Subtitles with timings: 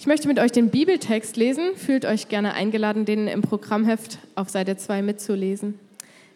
[0.00, 1.76] Ich möchte mit euch den Bibeltext lesen.
[1.76, 5.78] Fühlt euch gerne eingeladen, den im Programmheft auf Seite 2 mitzulesen.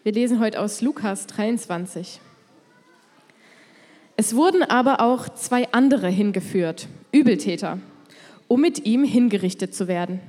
[0.03, 2.19] Wir lesen heute aus Lukas 23.
[4.17, 7.79] Es wurden aber auch zwei andere hingeführt, Übeltäter,
[8.47, 10.19] um mit ihm hingerichtet zu werden.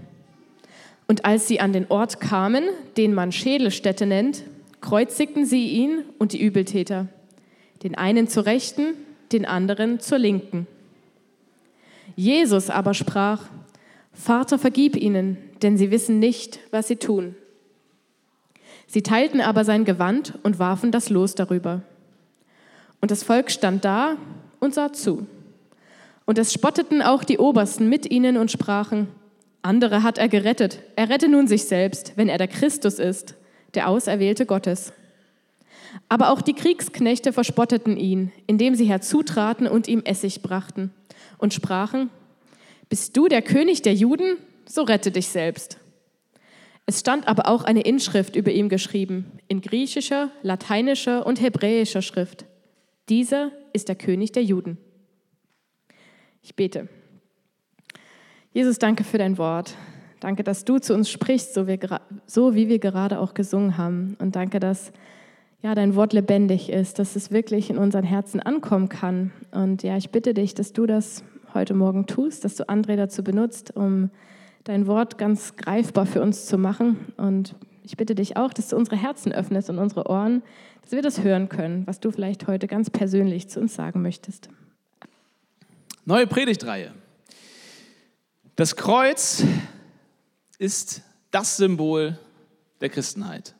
[1.07, 2.65] Und als sie an den Ort kamen,
[2.97, 4.45] den man Schädelstätte nennt,
[4.81, 7.09] kreuzigten sie ihn und die Übeltäter,
[7.83, 8.95] den einen zur Rechten,
[9.31, 10.67] den anderen zur Linken.
[12.17, 13.43] Jesus aber sprach,
[14.13, 17.37] Vater, vergib ihnen, denn sie wissen nicht, was sie tun.
[18.87, 21.83] Sie teilten aber sein Gewand und warfen das Los darüber.
[23.03, 24.17] Und das Volk stand da
[24.59, 25.27] und sah zu.
[26.25, 29.09] Und es spotteten auch die Obersten mit ihnen und sprachen,
[29.61, 33.35] andere hat er gerettet, er rette nun sich selbst, wenn er der Christus ist,
[33.75, 34.93] der Auserwählte Gottes.
[36.09, 40.93] Aber auch die Kriegsknechte verspotteten ihn, indem sie herzutraten und ihm Essig brachten
[41.39, 42.11] und sprachen,
[42.89, 44.37] Bist du der König der Juden?
[44.69, 45.79] So rette dich selbst.
[46.87, 52.45] Es stand aber auch eine Inschrift über ihm geschrieben, in griechischer, lateinischer und hebräischer Schrift.
[53.09, 54.79] Dieser ist der König der Juden.
[56.43, 56.89] Ich bete.
[58.53, 59.75] Jesus, danke für dein Wort.
[60.21, 64.17] Danke, dass du zu uns sprichst, so, wie, wir gerade auch gesungen haben.
[64.19, 64.93] Und danke, dass
[65.67, 69.33] ja, dein Wort lebendig ist, dass es wirklich in unseren Herzen ankommen kann.
[69.51, 71.25] Und ja, ich bitte dich, dass du das
[71.55, 74.11] heute Morgen tust, dass du André dazu benutzt, um
[74.63, 77.13] dein Wort ganz greifbar für uns zu machen.
[77.17, 80.45] Und ich bitte dich auch, dass du unsere Herzen öffnest und unsere Ohren,
[80.83, 84.49] dass wir das hören können, was du vielleicht heute ganz persönlich zu uns sagen möchtest.
[86.05, 86.93] Neue Predigtreihe.
[88.55, 89.43] Das Kreuz
[90.61, 91.03] ist
[91.33, 92.17] das Symbol
[92.81, 93.57] der Christenheit.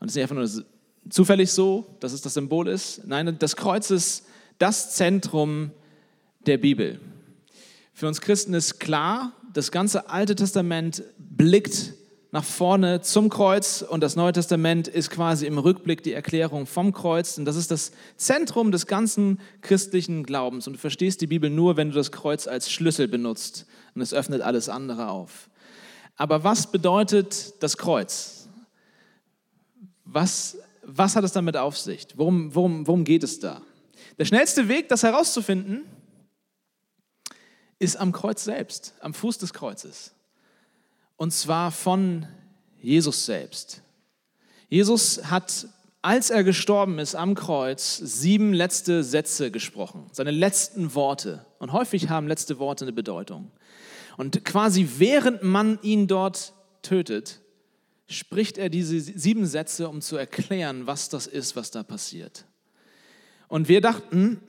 [0.00, 0.64] Und es ist nicht einfach nur
[1.10, 3.02] zufällig so, dass es das Symbol ist.
[3.06, 4.26] Nein, das Kreuz ist
[4.58, 5.70] das Zentrum
[6.46, 7.00] der Bibel.
[7.92, 11.94] Für uns Christen ist klar, das ganze Alte Testament blickt
[12.32, 16.92] nach vorne zum Kreuz und das Neue Testament ist quasi im Rückblick die Erklärung vom
[16.92, 17.38] Kreuz.
[17.38, 20.66] Und das ist das Zentrum des ganzen christlichen Glaubens.
[20.66, 23.64] Und du verstehst die Bibel nur, wenn du das Kreuz als Schlüssel benutzt.
[23.94, 25.48] Und es öffnet alles andere auf.
[26.16, 28.45] Aber was bedeutet das Kreuz?
[30.16, 32.06] Was, was hat es damit auf sich?
[32.14, 33.60] Worum, worum, worum geht es da?
[34.18, 35.84] Der schnellste Weg, das herauszufinden,
[37.78, 40.14] ist am Kreuz selbst, am Fuß des Kreuzes.
[41.16, 42.26] Und zwar von
[42.80, 43.82] Jesus selbst.
[44.70, 45.68] Jesus hat,
[46.00, 51.44] als er gestorben ist am Kreuz, sieben letzte Sätze gesprochen, seine letzten Worte.
[51.58, 53.50] Und häufig haben letzte Worte eine Bedeutung.
[54.16, 57.42] Und quasi während man ihn dort tötet,
[58.06, 62.44] spricht er diese sieben Sätze, um zu erklären, was das ist, was da passiert.
[63.48, 64.40] Und wir dachten,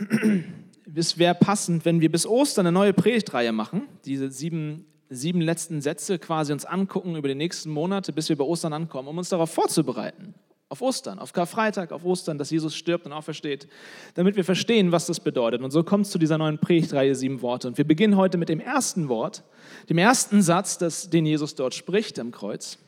[0.96, 5.82] es wäre passend, wenn wir bis Ostern eine neue Predigtreihe machen, diese sieben, sieben letzten
[5.82, 9.30] Sätze quasi uns angucken über die nächsten Monate, bis wir bei Ostern ankommen, um uns
[9.30, 10.34] darauf vorzubereiten.
[10.70, 13.70] Auf Ostern, auf Karfreitag, auf Ostern, dass Jesus stirbt und aufersteht,
[14.16, 15.62] damit wir verstehen, was das bedeutet.
[15.62, 17.70] Und so kommt es zu dieser neuen Predigtreihe sieben Worte.
[17.70, 19.44] Und wir beginnen heute mit dem ersten Wort,
[19.90, 22.80] dem ersten Satz, das, den Jesus dort spricht am Kreuz.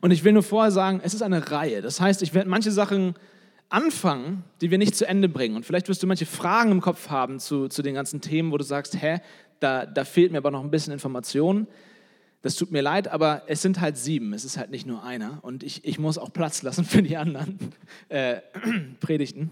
[0.00, 1.82] Und ich will nur vorher sagen, es ist eine Reihe.
[1.82, 3.14] Das heißt, ich werde manche Sachen
[3.68, 5.56] anfangen, die wir nicht zu Ende bringen.
[5.56, 8.58] Und vielleicht wirst du manche Fragen im Kopf haben zu, zu den ganzen Themen, wo
[8.58, 9.20] du sagst, hä,
[9.60, 11.66] da, da fehlt mir aber noch ein bisschen Information.
[12.42, 15.38] Das tut mir leid, aber es sind halt sieben, es ist halt nicht nur einer.
[15.42, 17.58] Und ich, ich muss auch Platz lassen für die anderen
[18.08, 18.40] äh,
[19.00, 19.50] Predigten.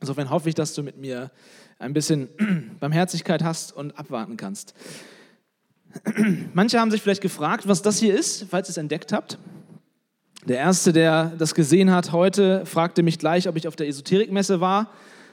[0.00, 1.30] Insofern hoffe ich, dass du mit mir
[1.78, 2.28] ein bisschen
[2.80, 4.74] Barmherzigkeit hast und abwarten kannst.
[6.54, 9.38] Manche haben sich vielleicht gefragt, was das hier ist, falls ihr es entdeckt habt.
[10.46, 14.60] Der erste, der das gesehen hat heute, fragte mich gleich, ob ich auf der Esoterikmesse
[14.60, 14.90] war.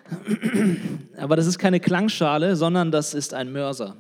[1.18, 3.96] Aber das ist keine Klangschale, sondern das ist ein Mörser.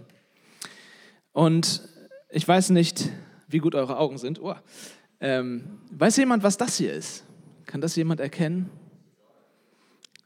[1.31, 1.81] Und
[2.29, 3.09] ich weiß nicht,
[3.47, 4.41] wie gut eure Augen sind.
[4.41, 4.55] Oh.
[5.19, 7.23] Ähm, weiß jemand, was das hier ist?
[7.65, 8.69] Kann das jemand erkennen?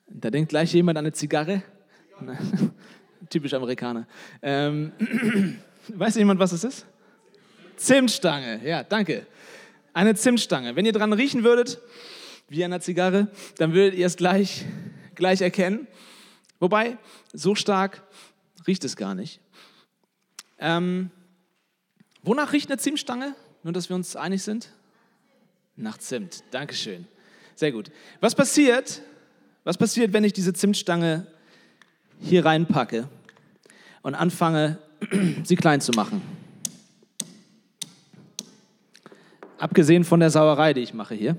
[0.07, 1.61] Da denkt gleich jemand an eine Zigarre.
[3.29, 4.07] Typisch Amerikaner.
[4.41, 4.91] Ähm,
[5.95, 6.86] weiß jemand, was es ist?
[7.77, 8.62] Zimtstange.
[8.68, 9.25] Ja, danke.
[9.94, 10.75] Eine Zimtstange.
[10.75, 11.80] Wenn ihr dran riechen würdet,
[12.50, 14.65] wie einer Zigarre, dann würdet ihr es gleich,
[15.15, 15.88] gleich erkennen.
[16.59, 16.97] Wobei,
[17.33, 18.03] so stark
[18.68, 19.39] riecht es gar nicht.
[20.59, 21.09] Ähm,
[22.21, 23.35] wonach riecht eine Zimtstange?
[23.63, 24.69] Nur, dass wir uns einig sind?
[25.75, 26.44] Nach Zimt.
[26.51, 27.07] Dankeschön.
[27.56, 27.92] Sehr gut.
[28.19, 29.01] Was passiert,
[29.63, 31.27] was passiert, wenn ich diese Zimtstange
[32.19, 33.07] hier reinpacke
[34.01, 34.80] und anfange,
[35.44, 36.22] sie klein zu machen?
[39.57, 41.36] Abgesehen von der Sauerei, die ich mache hier.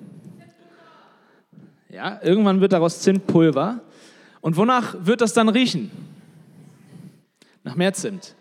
[1.89, 3.81] Ja, irgendwann wird daraus Zimtpulver.
[4.41, 5.91] Und wonach wird das dann riechen?
[7.65, 8.35] Nach mehr Zimt.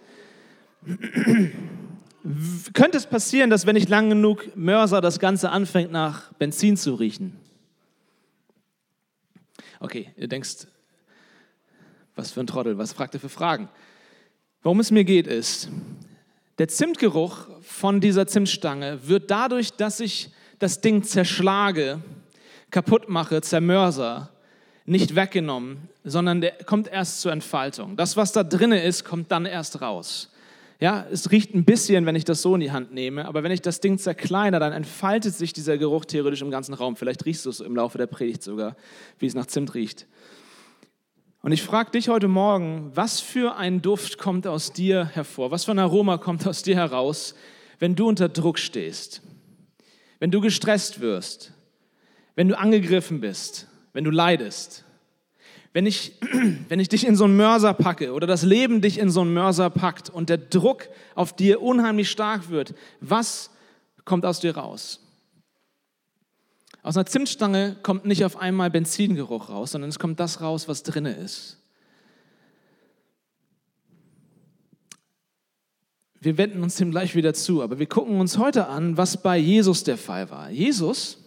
[2.74, 6.96] könnte es passieren, dass wenn ich lang genug Mörser, das Ganze anfängt nach Benzin zu
[6.96, 7.36] riechen?
[9.80, 10.68] Okay, ihr denkst,
[12.16, 13.70] was für ein Trottel, was fragt ihr für Fragen?
[14.62, 15.70] Worum es mir geht, ist,
[16.58, 22.02] der Zimtgeruch von dieser Zimtstange wird dadurch, dass ich das Ding zerschlage,
[22.70, 24.30] kaputt mache, zermörser,
[24.86, 27.96] nicht weggenommen, sondern der kommt erst zur Entfaltung.
[27.96, 30.30] Das, was da drinne ist, kommt dann erst raus.
[30.82, 33.52] Ja, es riecht ein bisschen, wenn ich das so in die Hand nehme, aber wenn
[33.52, 36.98] ich das Ding zerkleiner, dann entfaltet sich dieser Geruch theoretisch im ganzen Raum.
[36.98, 38.76] Vielleicht riechst du es im Laufe der Predigt sogar,
[39.20, 40.06] wie es nach Zimt riecht.
[41.42, 45.52] Und ich frage dich heute Morgen, was für ein Duft kommt aus dir hervor?
[45.52, 47.34] Was für ein Aroma kommt aus dir heraus,
[47.80, 49.22] wenn du unter Druck stehst?
[50.20, 51.54] Wenn du gestresst wirst?
[52.36, 53.68] Wenn du angegriffen bist?
[53.94, 54.84] Wenn du leidest?
[55.72, 56.12] Wenn ich,
[56.68, 59.34] wenn ich dich in so einen Mörser packe oder das Leben dich in so einen
[59.34, 63.50] Mörser packt und der Druck auf dir unheimlich stark wird, was
[64.04, 65.09] kommt aus dir raus?
[66.82, 70.84] Aus einer Zimtstange kommt nicht auf einmal Benzingeruch raus, sondern es kommt das raus, was
[70.84, 71.58] drinne ist.
[76.22, 79.38] Wir wenden uns dem gleich wieder zu, aber wir gucken uns heute an, was bei
[79.38, 80.50] Jesus der Fall war.
[80.50, 81.18] Jesus,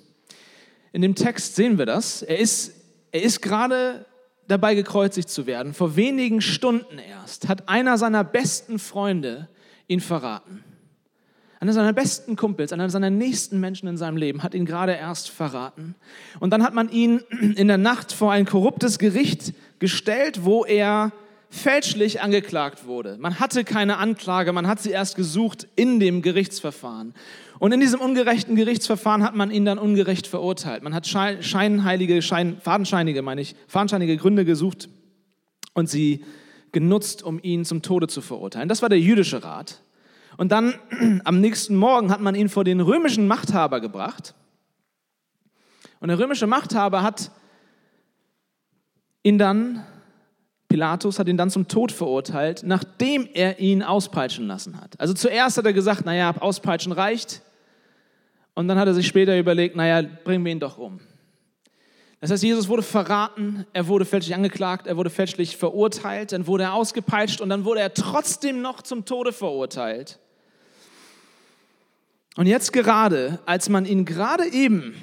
[0.93, 2.75] in dem Text sehen wir das, er ist,
[3.10, 4.04] er ist gerade
[4.49, 5.72] dabei gekreuzigt zu werden.
[5.72, 9.49] Vor wenigen Stunden erst hat einer seiner besten Freunde
[9.87, 10.62] ihn verraten.
[11.62, 15.31] Einer seiner besten Kumpels, einer seiner nächsten Menschen in seinem Leben hat ihn gerade erst
[15.31, 15.94] verraten.
[16.41, 17.20] Und dann hat man ihn
[17.55, 21.12] in der Nacht vor ein korruptes Gericht gestellt, wo er
[21.50, 23.17] fälschlich angeklagt wurde.
[23.20, 27.14] Man hatte keine Anklage, man hat sie erst gesucht in dem Gerichtsverfahren.
[27.61, 30.82] Und in diesem ungerechten Gerichtsverfahren hat man ihn dann ungerecht verurteilt.
[30.82, 34.88] Man hat scheinheilige, schein, fadenscheinige, meine ich, fadenscheinige Gründe gesucht
[35.75, 36.25] und sie
[36.73, 38.69] genutzt, um ihn zum Tode zu verurteilen.
[38.69, 39.81] Das war der jüdische Rat.
[40.37, 40.75] Und dann
[41.25, 44.34] am nächsten Morgen hat man ihn vor den römischen Machthaber gebracht.
[46.00, 47.31] Und der römische Machthaber hat
[49.23, 49.84] ihn dann,
[50.69, 54.99] Pilatus hat ihn dann zum Tod verurteilt, nachdem er ihn auspeitschen lassen hat.
[54.99, 57.43] Also zuerst hat er gesagt, naja, auspeitschen reicht.
[58.55, 61.00] Und dann hat er sich später überlegt, naja, bringen wir ihn doch um.
[62.23, 66.64] Das heißt, Jesus wurde verraten, er wurde fälschlich angeklagt, er wurde fälschlich verurteilt, dann wurde
[66.64, 70.20] er ausgepeitscht und dann wurde er trotzdem noch zum Tode verurteilt.
[72.37, 74.94] Und jetzt gerade, als man ihn gerade eben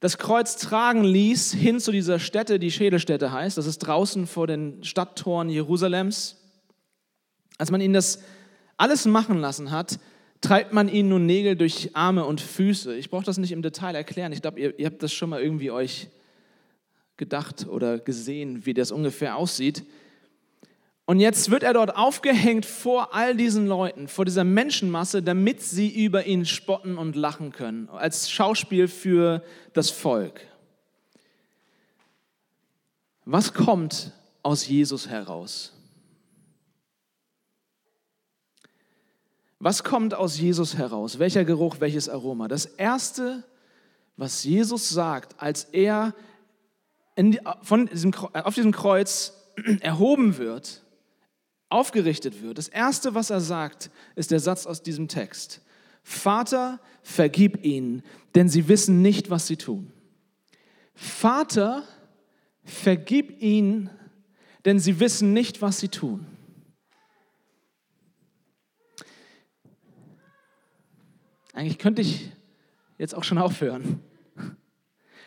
[0.00, 4.46] das Kreuz tragen ließ, hin zu dieser Stätte, die Schädelstätte heißt, das ist draußen vor
[4.46, 6.36] den Stadttoren Jerusalems,
[7.58, 8.22] als man ihn das
[8.78, 9.98] alles machen lassen hat,
[10.40, 12.96] treibt man ihn nun Nägel durch Arme und Füße.
[12.96, 14.32] Ich brauche das nicht im Detail erklären.
[14.32, 16.08] Ich glaube, ihr, ihr habt das schon mal irgendwie euch
[17.18, 19.84] gedacht oder gesehen, wie das ungefähr aussieht.
[21.10, 25.88] Und jetzt wird er dort aufgehängt vor all diesen Leuten, vor dieser Menschenmasse, damit sie
[26.04, 29.42] über ihn spotten und lachen können, als Schauspiel für
[29.72, 30.40] das Volk.
[33.24, 34.12] Was kommt
[34.44, 35.72] aus Jesus heraus?
[39.58, 41.18] Was kommt aus Jesus heraus?
[41.18, 42.46] Welcher Geruch, welches Aroma?
[42.46, 43.42] Das Erste,
[44.16, 46.14] was Jesus sagt, als er
[47.18, 49.32] die, von diesem, auf diesem Kreuz
[49.80, 50.84] erhoben wird,
[51.70, 55.62] aufgerichtet wird, das Erste, was er sagt, ist der Satz aus diesem Text.
[56.02, 58.02] Vater, vergib ihnen,
[58.34, 59.92] denn sie wissen nicht, was sie tun.
[60.94, 61.84] Vater,
[62.64, 63.90] vergib ihnen,
[64.64, 66.26] denn sie wissen nicht, was sie tun.
[71.52, 72.30] Eigentlich könnte ich
[72.98, 74.00] jetzt auch schon aufhören,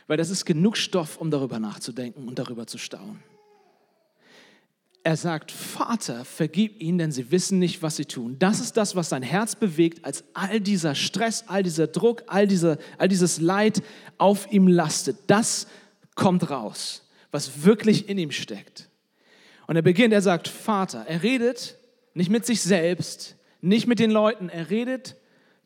[0.08, 3.24] weil das ist genug Stoff, um darüber nachzudenken und darüber zu staunen.
[5.05, 8.38] Er sagt, Vater, vergib ihnen, denn sie wissen nicht, was sie tun.
[8.39, 12.48] Das ist das, was sein Herz bewegt, als all dieser Stress, all dieser Druck, all,
[12.48, 13.83] dieser, all dieses Leid
[14.17, 15.17] auf ihm lastet.
[15.27, 15.67] Das
[16.15, 18.89] kommt raus, was wirklich in ihm steckt.
[19.67, 21.77] Und er beginnt, er sagt, Vater, er redet
[22.13, 25.17] nicht mit sich selbst, nicht mit den Leuten, er redet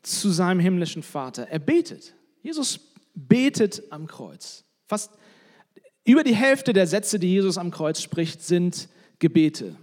[0.02, 1.48] zu seinem himmlischen Vater.
[1.48, 2.14] Er betet.
[2.42, 2.80] Jesus
[3.14, 4.64] betet am Kreuz.
[4.86, 5.12] Fast
[6.04, 8.88] über die Hälfte der Sätze, die Jesus am Kreuz spricht, sind
[9.18, 9.76] Gebete.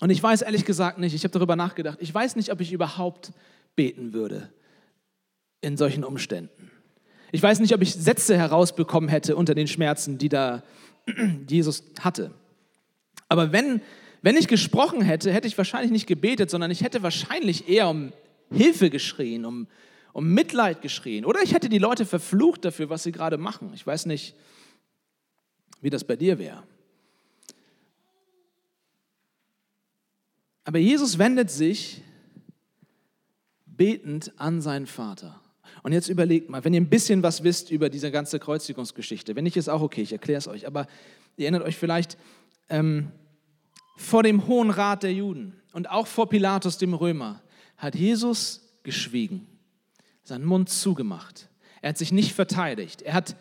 [0.00, 2.72] Und ich weiß ehrlich gesagt nicht, ich habe darüber nachgedacht, ich weiß nicht, ob ich
[2.72, 3.32] überhaupt
[3.76, 4.52] beten würde
[5.60, 6.70] in solchen Umständen.
[7.32, 10.62] Ich weiß nicht, ob ich Sätze herausbekommen hätte unter den Schmerzen, die da
[11.48, 12.32] Jesus hatte.
[13.28, 13.80] Aber wenn,
[14.22, 18.12] wenn ich gesprochen hätte, hätte ich wahrscheinlich nicht gebetet, sondern ich hätte wahrscheinlich eher um
[18.52, 19.66] Hilfe geschrien, um,
[20.12, 21.24] um Mitleid geschrien.
[21.24, 23.72] Oder ich hätte die Leute verflucht dafür, was sie gerade machen.
[23.74, 24.34] Ich weiß nicht,
[25.80, 26.62] wie das bei dir wäre.
[30.64, 32.02] Aber Jesus wendet sich
[33.66, 35.40] betend an seinen Vater.
[35.82, 39.44] Und jetzt überlegt mal, wenn ihr ein bisschen was wisst über diese ganze Kreuzigungsgeschichte, wenn
[39.44, 40.86] nicht, ist auch okay, ich erkläre es euch, aber
[41.36, 42.16] ihr erinnert euch vielleicht
[42.68, 43.10] ähm,
[43.96, 47.42] vor dem Hohen Rat der Juden und auch vor Pilatus, dem Römer,
[47.76, 49.46] hat Jesus geschwiegen,
[50.22, 51.48] seinen Mund zugemacht.
[51.82, 53.02] Er hat sich nicht verteidigt.
[53.02, 53.36] Er hat,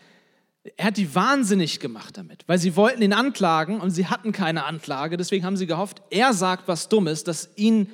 [0.77, 4.63] er hat die wahnsinnig gemacht damit, weil sie wollten ihn anklagen und sie hatten keine
[4.63, 5.17] Anklage.
[5.17, 7.89] Deswegen haben sie gehofft, er sagt was Dummes, das ihn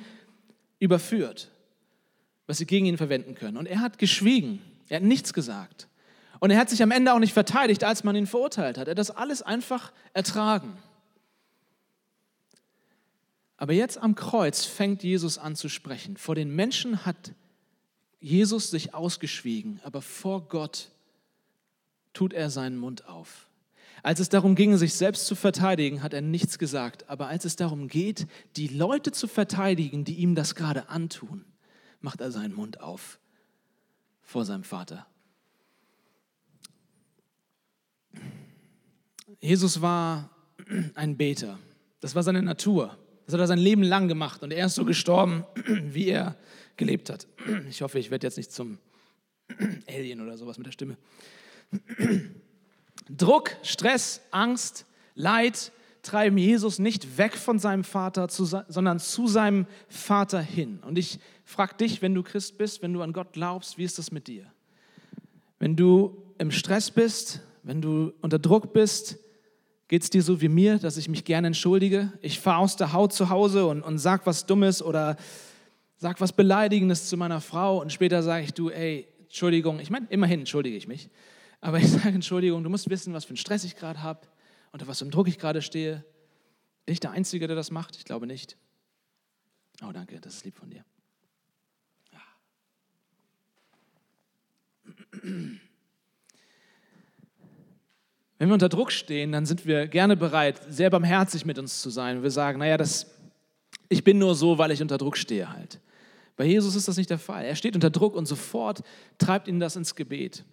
[0.78, 1.50] überführt
[2.50, 3.56] was sie gegen ihn verwenden können.
[3.56, 4.60] Und er hat geschwiegen.
[4.88, 5.86] Er hat nichts gesagt.
[6.40, 8.88] Und er hat sich am Ende auch nicht verteidigt, als man ihn verurteilt hat.
[8.88, 10.76] Er hat das alles einfach ertragen.
[13.56, 16.16] Aber jetzt am Kreuz fängt Jesus an zu sprechen.
[16.16, 17.34] Vor den Menschen hat
[18.18, 20.90] Jesus sich ausgeschwiegen, aber vor Gott
[22.12, 23.48] tut er seinen Mund auf.
[24.02, 27.08] Als es darum ging, sich selbst zu verteidigen, hat er nichts gesagt.
[27.08, 28.26] Aber als es darum geht,
[28.56, 31.44] die Leute zu verteidigen, die ihm das gerade antun,
[32.00, 33.18] macht er seinen Mund auf
[34.22, 35.06] vor seinem Vater.
[39.40, 40.30] Jesus war
[40.94, 41.58] ein Beter.
[42.00, 42.96] Das war seine Natur.
[43.26, 46.36] Das hat er sein Leben lang gemacht und er ist so gestorben, wie er
[46.76, 47.26] gelebt hat.
[47.68, 48.78] Ich hoffe, ich werde jetzt nicht zum
[49.88, 50.96] Alien oder sowas mit der Stimme.
[53.08, 55.72] Druck, Stress, Angst, Leid,
[56.02, 60.80] treiben Jesus nicht weg von seinem Vater, sondern zu seinem Vater hin.
[60.86, 63.98] Und ich frage dich, wenn du Christ bist, wenn du an Gott glaubst, wie ist
[63.98, 64.46] das mit dir?
[65.58, 69.18] Wenn du im Stress bist, wenn du unter Druck bist,
[69.88, 72.12] geht es dir so wie mir, dass ich mich gerne entschuldige?
[72.22, 75.16] Ich fahre aus der Haut zu Hause und, und sag was Dummes oder
[75.96, 80.06] sag was Beleidigendes zu meiner Frau und später sage ich, du, ey, Entschuldigung, ich meine,
[80.08, 81.10] immerhin entschuldige ich mich,
[81.60, 84.26] aber ich sage Entschuldigung, du musst wissen, was für einen Stress ich gerade habe
[84.72, 86.04] unter was für einem Druck ich gerade stehe.
[86.86, 87.96] Bin ich der Einzige, der das macht?
[87.96, 88.56] Ich glaube nicht.
[89.82, 90.84] Oh, danke, das ist lieb von dir.
[98.38, 101.90] Wenn wir unter Druck stehen, dann sind wir gerne bereit, sehr barmherzig mit uns zu
[101.90, 102.22] sein.
[102.22, 103.06] Wir sagen, naja, das,
[103.88, 105.80] ich bin nur so, weil ich unter Druck stehe halt.
[106.36, 107.44] Bei Jesus ist das nicht der Fall.
[107.44, 108.82] Er steht unter Druck und sofort
[109.18, 110.44] treibt ihn das ins Gebet,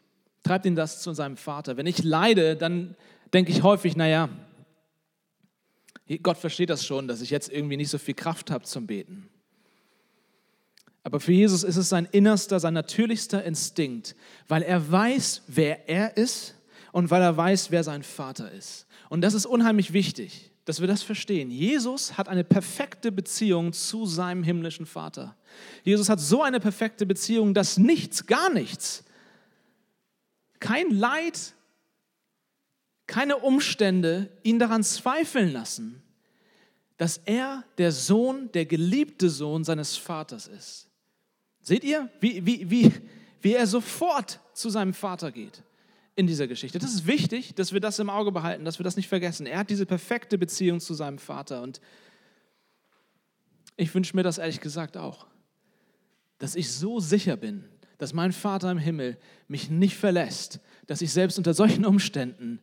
[0.44, 1.78] treibt ihn das zu seinem Vater.
[1.78, 2.96] Wenn ich leide, dann
[3.34, 4.30] denke ich häufig, naja,
[6.24, 9.30] Gott versteht das schon, dass ich jetzt irgendwie nicht so viel Kraft habe zum Beten.
[11.04, 14.16] Aber für Jesus ist es sein innerster, sein natürlichster Instinkt,
[14.48, 16.56] weil er weiß, wer er ist
[16.92, 18.88] und weil er weiß, wer sein Vater ist.
[19.10, 21.50] Und das ist unheimlich wichtig, dass wir das verstehen.
[21.50, 25.36] Jesus hat eine perfekte Beziehung zu seinem himmlischen Vater.
[25.84, 29.06] Jesus hat so eine perfekte Beziehung, dass nichts, gar nichts,
[30.60, 31.54] kein Leid,
[33.06, 36.02] keine Umstände ihn daran zweifeln lassen,
[36.98, 40.90] dass er der Sohn, der geliebte Sohn seines Vaters ist.
[41.62, 42.92] Seht ihr, wie, wie, wie,
[43.42, 45.64] wie er sofort zu seinem Vater geht
[46.16, 46.80] in dieser Geschichte.
[46.80, 49.46] Das ist wichtig, dass wir das im Auge behalten, dass wir das nicht vergessen.
[49.46, 51.80] Er hat diese perfekte Beziehung zu seinem Vater und
[53.76, 55.28] ich wünsche mir das ehrlich gesagt auch,
[56.40, 57.66] dass ich so sicher bin,
[57.98, 62.60] dass mein Vater im Himmel mich nicht verlässt, dass ich selbst unter solchen Umständen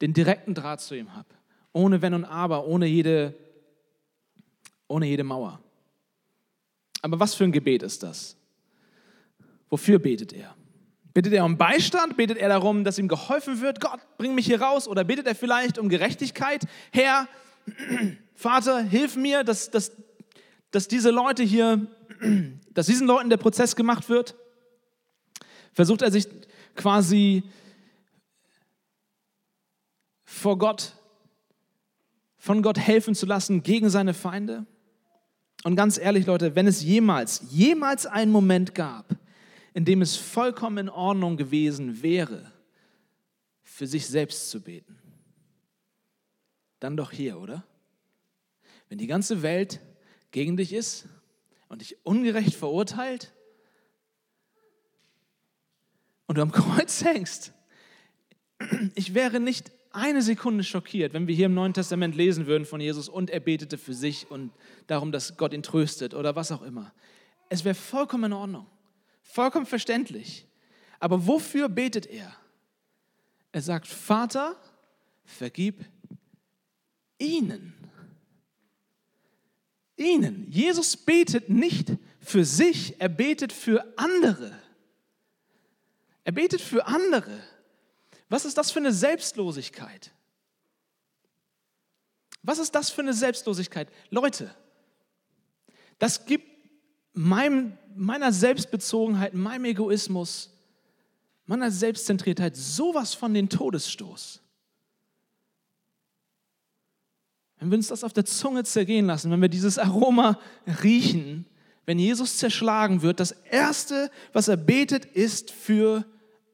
[0.00, 1.28] den direkten Draht zu ihm habe.
[1.72, 3.34] Ohne Wenn und Aber, ohne jede,
[4.88, 5.60] ohne jede Mauer.
[7.00, 8.36] Aber was für ein Gebet ist das?
[9.68, 10.54] Wofür betet er?
[11.14, 12.16] Betet er um Beistand?
[12.16, 13.80] Betet er darum, dass ihm geholfen wird?
[13.80, 14.88] Gott, bring mich hier raus?
[14.88, 16.66] Oder betet er vielleicht um Gerechtigkeit?
[16.90, 17.28] Herr,
[18.34, 19.92] Vater, hilf mir, dass, dass,
[20.70, 21.86] dass diese Leute hier,
[22.70, 24.34] dass diesen Leuten der Prozess gemacht wird?
[25.72, 26.26] Versucht er sich
[26.74, 27.42] quasi
[30.24, 30.94] vor Gott,
[32.36, 34.66] von Gott helfen zu lassen gegen seine Feinde?
[35.64, 39.16] Und ganz ehrlich, Leute, wenn es jemals, jemals einen Moment gab,
[39.74, 42.52] in dem es vollkommen in Ordnung gewesen wäre,
[43.62, 44.98] für sich selbst zu beten,
[46.80, 47.64] dann doch hier, oder?
[48.88, 49.80] Wenn die ganze Welt
[50.32, 51.06] gegen dich ist
[51.68, 53.32] und dich ungerecht verurteilt
[56.26, 57.52] und du am Kreuz hängst,
[58.94, 62.80] ich wäre nicht eine Sekunde schockiert, wenn wir hier im Neuen Testament lesen würden von
[62.80, 64.52] Jesus und er betete für sich und
[64.86, 66.92] darum, dass Gott ihn tröstet oder was auch immer.
[67.48, 68.66] Es wäre vollkommen in Ordnung,
[69.22, 70.46] vollkommen verständlich.
[70.98, 72.34] Aber wofür betet er?
[73.50, 74.56] Er sagt, Vater,
[75.24, 75.84] vergib
[77.18, 77.74] ihnen.
[79.96, 80.46] Ihnen.
[80.48, 84.61] Jesus betet nicht für sich, er betet für andere.
[86.24, 87.42] Er betet für andere.
[88.28, 90.12] Was ist das für eine Selbstlosigkeit?
[92.42, 93.88] Was ist das für eine Selbstlosigkeit?
[94.10, 94.54] Leute,
[95.98, 96.46] das gibt
[97.12, 100.50] meinem, meiner Selbstbezogenheit, meinem Egoismus,
[101.46, 104.40] meiner Selbstzentriertheit sowas von den Todesstoß.
[107.58, 110.40] Wenn wir uns das auf der Zunge zergehen lassen, wenn wir dieses Aroma
[110.82, 111.46] riechen,
[111.86, 116.04] wenn Jesus zerschlagen wird, das Erste, was er betet, ist für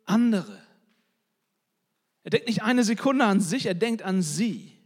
[0.08, 0.62] andere.
[2.24, 4.78] Er denkt nicht eine Sekunde an sich, er denkt an sie.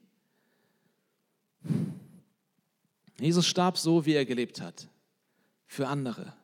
[3.19, 4.89] Jesus starb so, wie er gelebt hat,
[5.67, 6.35] für andere.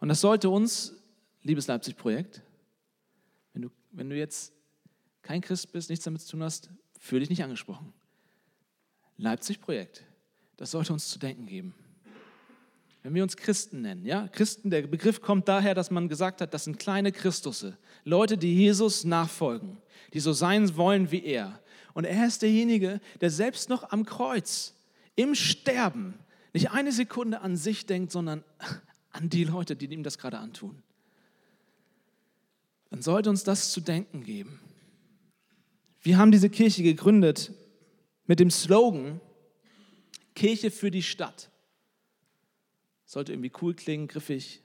[0.00, 0.94] Und das sollte uns,
[1.42, 2.42] liebes Leipzig-Projekt,
[3.52, 4.52] wenn du, wenn du jetzt
[5.22, 7.92] kein Christ bist, nichts damit zu tun hast, fühle dich nicht angesprochen.
[9.16, 10.04] Leipzig-Projekt,
[10.56, 11.74] das sollte uns zu denken geben.
[13.08, 16.52] Wenn wir uns Christen nennen, ja, Christen, der Begriff kommt daher, dass man gesagt hat,
[16.52, 19.78] das sind kleine Christusse, Leute, die Jesus nachfolgen,
[20.12, 21.58] die so sein wollen wie er.
[21.94, 24.74] Und er ist derjenige, der selbst noch am Kreuz,
[25.16, 26.18] im Sterben,
[26.52, 28.44] nicht eine Sekunde an sich denkt, sondern
[29.12, 30.82] an die Leute, die ihm das gerade antun.
[32.90, 34.60] Dann sollte uns das zu denken geben.
[36.02, 37.52] Wir haben diese Kirche gegründet
[38.26, 39.22] mit dem Slogan
[40.34, 41.50] Kirche für die Stadt.
[43.08, 44.62] Sollte irgendwie cool klingen, griffig.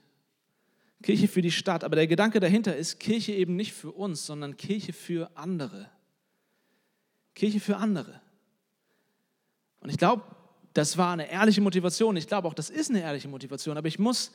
[1.02, 1.82] Kirche für die Stadt.
[1.82, 5.90] Aber der Gedanke dahinter ist Kirche eben nicht für uns, sondern Kirche für andere.
[7.34, 8.20] Kirche für andere.
[9.80, 10.24] Und ich glaube,
[10.74, 12.18] das war eine ehrliche Motivation.
[12.18, 13.78] Ich glaube auch, das ist eine ehrliche Motivation.
[13.78, 14.30] Aber ich muss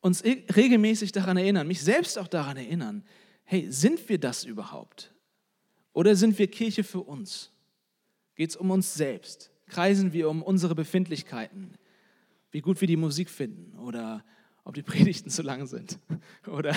[0.00, 3.04] uns regelmäßig daran erinnern, mich selbst auch daran erinnern,
[3.44, 5.12] hey, sind wir das überhaupt?
[5.92, 7.50] Oder sind wir Kirche für uns?
[8.36, 9.50] Geht es um uns selbst?
[9.66, 11.76] Kreisen wir um unsere Befindlichkeiten?
[12.54, 14.22] Wie gut wir die Musik finden oder
[14.62, 15.98] ob die Predigten zu lang sind?
[16.46, 16.72] Oder,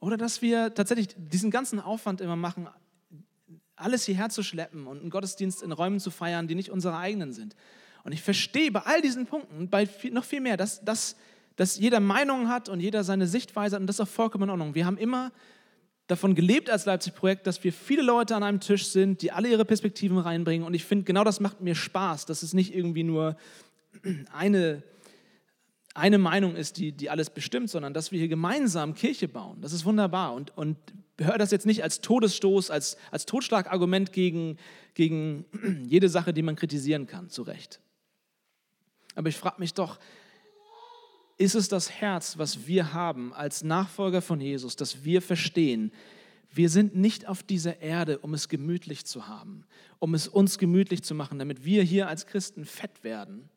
[0.00, 2.66] oder dass wir tatsächlich diesen ganzen Aufwand immer machen,
[3.76, 7.34] alles hierher zu schleppen und einen Gottesdienst in Räumen zu feiern, die nicht unsere eigenen
[7.34, 7.56] sind.
[8.04, 11.14] Und ich verstehe bei all diesen Punkten, bei viel, noch viel mehr, dass, dass,
[11.56, 14.50] dass jeder Meinung hat und jeder seine Sichtweise hat und das ist auch vollkommen in
[14.50, 14.74] Ordnung.
[14.74, 15.30] Wir haben immer
[16.10, 19.64] davon gelebt als Leipzig-Projekt, dass wir viele Leute an einem Tisch sind, die alle ihre
[19.64, 20.66] Perspektiven reinbringen.
[20.66, 23.36] Und ich finde, genau das macht mir Spaß, dass es nicht irgendwie nur
[24.32, 24.82] eine,
[25.94, 29.60] eine Meinung ist, die, die alles bestimmt, sondern dass wir hier gemeinsam Kirche bauen.
[29.60, 30.34] Das ist wunderbar.
[30.34, 30.76] Und, und
[31.18, 34.56] höre das jetzt nicht als Todesstoß, als, als Totschlagargument gegen,
[34.94, 35.44] gegen
[35.86, 37.80] jede Sache, die man kritisieren kann, zu Recht.
[39.14, 39.98] Aber ich frage mich doch,
[41.40, 45.90] ist es das Herz, was wir haben als Nachfolger von Jesus, dass wir verstehen,
[46.52, 49.64] wir sind nicht auf dieser Erde, um es gemütlich zu haben,
[50.00, 53.48] um es uns gemütlich zu machen, damit wir hier als Christen fett werden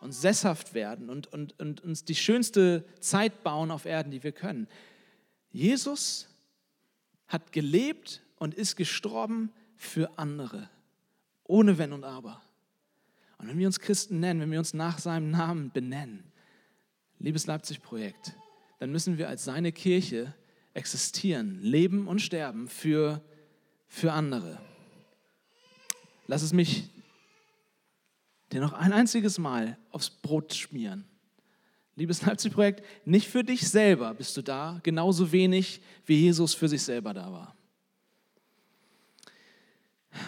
[0.00, 4.32] und sesshaft werden und, und, und uns die schönste Zeit bauen auf Erden, die wir
[4.32, 4.66] können.
[5.50, 6.30] Jesus
[7.26, 10.70] hat gelebt und ist gestorben für andere,
[11.44, 12.40] ohne Wenn und Aber.
[13.36, 16.24] Und wenn wir uns Christen nennen, wenn wir uns nach seinem Namen benennen,
[17.18, 18.34] liebes Leipzig-Projekt,
[18.78, 20.34] dann müssen wir als seine Kirche
[20.74, 23.22] existieren, leben und sterben für,
[23.88, 24.60] für andere.
[26.26, 26.90] Lass es mich
[28.52, 31.04] dir noch ein einziges Mal aufs Brot schmieren.
[31.96, 36.82] Liebes Leipzig-Projekt, nicht für dich selber bist du da, genauso wenig wie Jesus für sich
[36.82, 37.56] selber da war.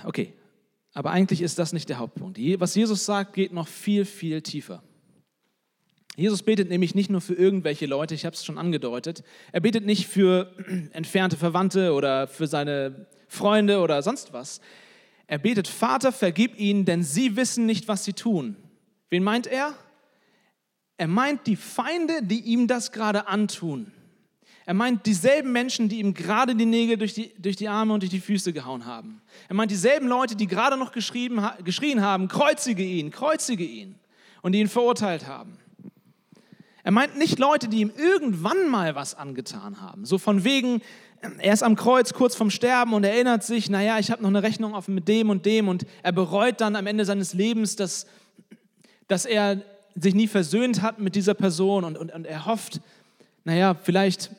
[0.05, 0.35] Okay,
[0.93, 2.39] aber eigentlich ist das nicht der Hauptpunkt.
[2.59, 4.83] Was Jesus sagt, geht noch viel, viel tiefer.
[6.21, 9.25] Jesus betet nämlich nicht nur für irgendwelche Leute, ich habe es schon angedeutet.
[9.53, 10.55] Er betet nicht für
[10.93, 14.61] entfernte Verwandte oder für seine Freunde oder sonst was.
[15.27, 18.57] Er betet, Vater, vergib ihnen, denn sie wissen nicht, was sie tun.
[19.09, 19.73] Wen meint er?
[20.99, 23.91] Er meint die Feinde, die ihm das gerade antun.
[24.67, 28.03] Er meint dieselben Menschen, die ihm gerade die Nägel durch die, durch die Arme und
[28.03, 29.23] durch die Füße gehauen haben.
[29.49, 31.41] Er meint dieselben Leute, die gerade noch geschrien
[32.03, 33.95] haben, kreuzige ihn, kreuzige ihn
[34.43, 35.57] und die ihn verurteilt haben.
[36.83, 40.05] Er meint nicht Leute, die ihm irgendwann mal was angetan haben.
[40.05, 40.81] So von wegen,
[41.39, 44.43] er ist am Kreuz kurz vorm Sterben und erinnert sich, naja, ich habe noch eine
[44.43, 48.07] Rechnung offen mit dem und dem und er bereut dann am Ende seines Lebens, dass,
[49.09, 49.63] dass er
[49.95, 52.81] sich nie versöhnt hat mit dieser Person und, und, und er hofft,
[53.45, 54.31] naja, vielleicht,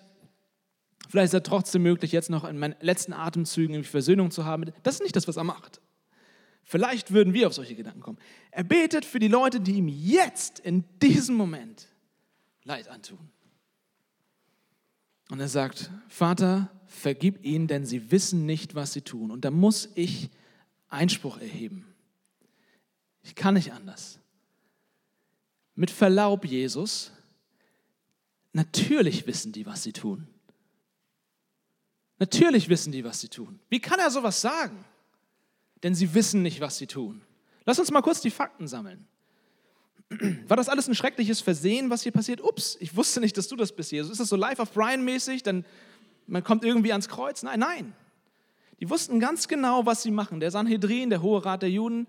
[1.10, 4.72] vielleicht ist er trotzdem möglich, jetzt noch in meinen letzten Atemzügen Versöhnung zu haben.
[4.84, 5.82] Das ist nicht das, was er macht.
[6.64, 8.18] Vielleicht würden wir auf solche Gedanken kommen.
[8.52, 11.88] Er betet für die Leute, die ihm jetzt in diesem Moment
[12.64, 13.32] Leid antun.
[15.30, 19.32] Und er sagt, Vater, vergib ihnen, denn sie wissen nicht, was sie tun.
[19.32, 20.30] Und da muss ich
[20.90, 21.88] Einspruch erheben.
[23.24, 24.20] Ich kann nicht anders.
[25.76, 27.12] Mit Verlaub, Jesus,
[28.52, 30.28] natürlich wissen die, was sie tun.
[32.20, 33.60] Natürlich wissen die, was sie tun.
[33.70, 34.84] Wie kann er sowas sagen?
[35.82, 37.22] Denn sie wissen nicht, was sie tun.
[37.66, 39.08] Lass uns mal kurz die Fakten sammeln.
[40.48, 42.44] War das alles ein schreckliches Versehen, was hier passiert?
[42.44, 44.12] Ups, ich wusste nicht, dass du das bist, Jesus.
[44.12, 45.44] Ist das so Life of Brian mäßig?
[45.44, 45.66] Dann
[46.28, 47.44] man kommt irgendwie ans Kreuz?
[47.44, 47.94] Nein, nein.
[48.80, 50.40] Die wussten ganz genau, was sie machen.
[50.40, 52.08] Der Sanhedrin, der Hohe Rat der Juden,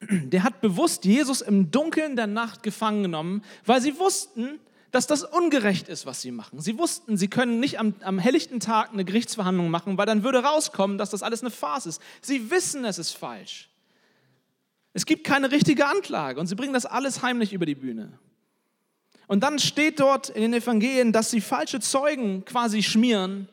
[0.00, 4.58] der hat bewusst Jesus im Dunkeln der Nacht gefangen genommen, weil sie wussten,
[4.90, 6.60] dass das ungerecht ist, was sie machen.
[6.60, 10.42] Sie wussten, sie können nicht am, am helllichten Tag eine Gerichtsverhandlung machen, weil dann würde
[10.42, 12.02] rauskommen, dass das alles eine Farce ist.
[12.20, 13.68] Sie wissen, es ist falsch.
[14.96, 18.18] Es gibt keine richtige Anklage und sie bringen das alles heimlich über die Bühne.
[19.26, 23.46] Und dann steht dort in den Evangelien, dass sie falsche Zeugen quasi schmieren,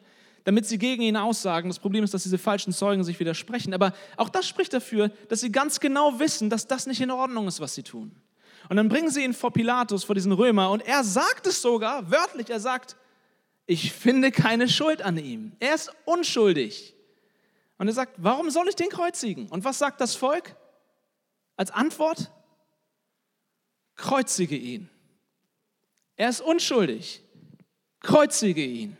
[0.45, 1.67] damit sie gegen ihn aussagen.
[1.67, 3.73] Das Problem ist, dass diese falschen Zeugen sich widersprechen.
[3.73, 7.45] Aber auch das spricht dafür, dass sie ganz genau wissen, dass das nicht in Ordnung
[7.49, 8.15] ist, was sie tun.
[8.69, 12.09] Und dann bringen sie ihn vor Pilatus, vor diesen Römer, und er sagt es sogar,
[12.09, 12.95] wörtlich, er sagt,
[13.65, 15.51] ich finde keine Schuld an ihm.
[15.59, 16.95] Er ist unschuldig.
[17.77, 19.49] Und er sagt, warum soll ich den kreuzigen?
[19.49, 20.55] Und was sagt das Volk?
[21.55, 22.31] Als Antwort,
[23.95, 24.89] kreuzige ihn.
[26.15, 27.21] Er ist unschuldig.
[27.99, 28.97] Kreuzige ihn.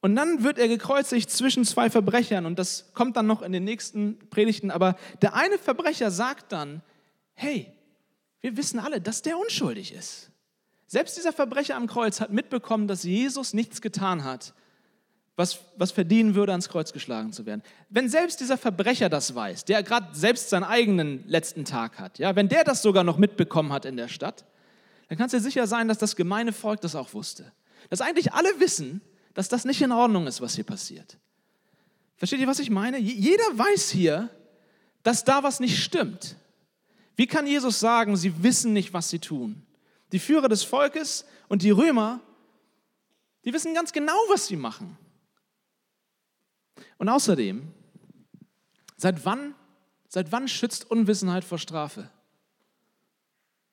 [0.00, 3.64] Und dann wird er gekreuzigt zwischen zwei Verbrechern und das kommt dann noch in den
[3.64, 4.70] nächsten Predigten.
[4.70, 6.82] Aber der eine Verbrecher sagt dann,
[7.34, 7.70] hey,
[8.40, 10.30] wir wissen alle, dass der unschuldig ist.
[10.86, 14.54] Selbst dieser Verbrecher am Kreuz hat mitbekommen, dass Jesus nichts getan hat,
[15.40, 17.62] was, was verdienen würde, ans Kreuz geschlagen zu werden.
[17.88, 22.36] Wenn selbst dieser Verbrecher das weiß, der gerade selbst seinen eigenen letzten Tag hat, ja,
[22.36, 24.44] wenn der das sogar noch mitbekommen hat in der Stadt,
[25.08, 27.50] dann kannst du dir sicher sein, dass das gemeine Volk das auch wusste.
[27.88, 29.00] Dass eigentlich alle wissen,
[29.34, 31.16] dass das nicht in Ordnung ist, was hier passiert.
[32.16, 32.98] Versteht ihr, was ich meine?
[32.98, 34.28] Jeder weiß hier,
[35.02, 36.36] dass da was nicht stimmt.
[37.16, 39.62] Wie kann Jesus sagen, sie wissen nicht, was sie tun?
[40.12, 42.20] Die Führer des Volkes und die Römer,
[43.46, 44.98] die wissen ganz genau, was sie machen.
[46.98, 47.72] Und außerdem,
[48.96, 49.54] seit wann,
[50.08, 52.10] seit wann schützt Unwissenheit vor Strafe?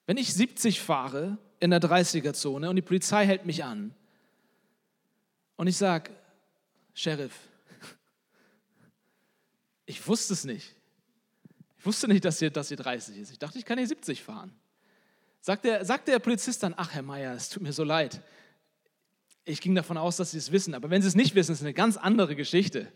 [0.06, 3.94] Wenn ich 70 fahre in der 30er-Zone und die Polizei hält mich an,
[5.58, 6.12] und ich sage,
[6.94, 7.34] Sheriff,
[9.86, 10.76] ich wusste es nicht.
[11.80, 13.32] Ich wusste nicht, dass hier, dass hier 30 ist.
[13.32, 14.54] Ich dachte, ich kann hier 70 fahren.
[15.42, 18.22] Sagt der, sagt der Polizist dann, ach Herr Meier, es tut mir so leid.
[19.48, 21.62] Ich ging davon aus, dass Sie es wissen, aber wenn Sie es nicht wissen, ist
[21.62, 22.92] eine ganz andere Geschichte.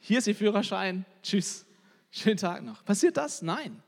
[0.00, 1.64] Hier ist Ihr Führerschein, tschüss,
[2.10, 2.84] schönen Tag noch.
[2.84, 3.40] Passiert das?
[3.40, 3.82] Nein.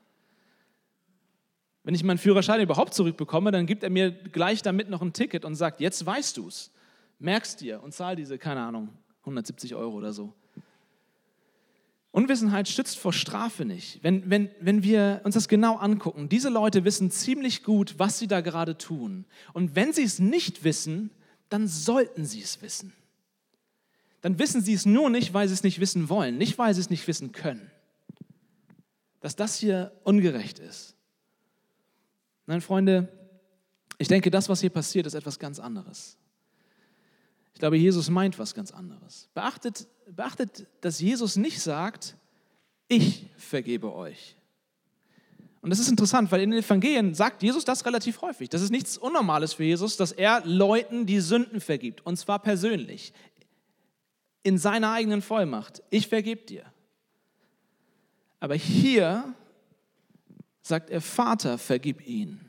[1.83, 5.45] Wenn ich meinen Führerschein überhaupt zurückbekomme, dann gibt er mir gleich damit noch ein Ticket
[5.45, 6.71] und sagt, jetzt weißt du es
[7.19, 8.89] merkst dir und zahl diese, keine Ahnung,
[9.21, 10.33] 170 Euro oder so.
[12.17, 14.03] Unwissenheit schützt vor Strafe nicht.
[14.03, 18.27] Wenn, wenn, wenn wir uns das genau angucken, diese Leute wissen ziemlich gut, was sie
[18.27, 19.27] da gerade tun.
[19.53, 21.11] Und wenn sie es nicht wissen,
[21.51, 22.95] dann sollten sie es wissen.
[24.23, 26.81] Dann wissen sie es nur nicht, weil sie es nicht wissen wollen, nicht weil sie
[26.81, 27.71] es nicht wissen können.
[29.21, 30.97] Dass das hier ungerecht ist.
[32.47, 33.13] Nein, Freunde,
[33.99, 36.17] ich denke, das, was hier passiert, ist etwas ganz anderes.
[37.57, 39.31] Ich glaube, Jesus meint was ganz anderes.
[39.33, 42.15] Beachtet, beachtet, dass Jesus nicht sagt,
[42.87, 44.37] ich vergebe euch.
[45.63, 48.51] Und das ist interessant, weil in den Evangelien sagt Jesus das relativ häufig.
[48.51, 52.05] Das ist nichts Unnormales für Jesus, dass er Leuten die Sünden vergibt.
[52.05, 53.15] Und zwar persönlich.
[54.43, 55.83] In seiner eigenen Vollmacht.
[55.89, 56.67] Ich vergebe dir.
[58.39, 59.35] Aber hier
[60.61, 62.46] sagt er, Vater, vergib ihn.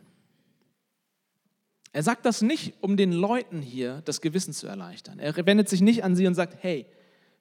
[1.97, 5.17] Er sagt das nicht, um den Leuten hier das Gewissen zu erleichtern.
[5.17, 6.85] Er wendet sich nicht an sie und sagt, hey,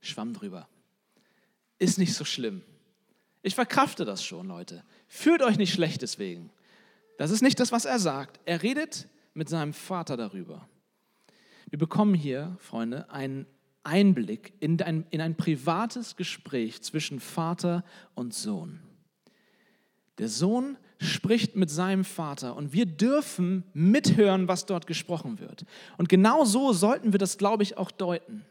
[0.01, 0.67] schwamm drüber.
[1.79, 2.63] Ist nicht so schlimm.
[3.43, 4.83] Ich verkrafte das schon, Leute.
[5.09, 6.49] Fühlt euch nicht schlecht deswegen.
[7.19, 8.41] Das ist nicht das, was er sagt.
[8.47, 10.67] Er redet mit seinem Vater darüber.
[11.69, 13.45] Wir bekommen hier, Freunde, einen
[13.83, 18.81] Einblick in ein, in ein privates Gespräch zwischen Vater und Sohn.
[20.17, 25.65] Der Sohn spricht mit seinem Vater und wir dürfen mithören, was dort gesprochen wird.
[25.99, 28.45] Und genau so sollten wir das, glaube ich, auch deuten.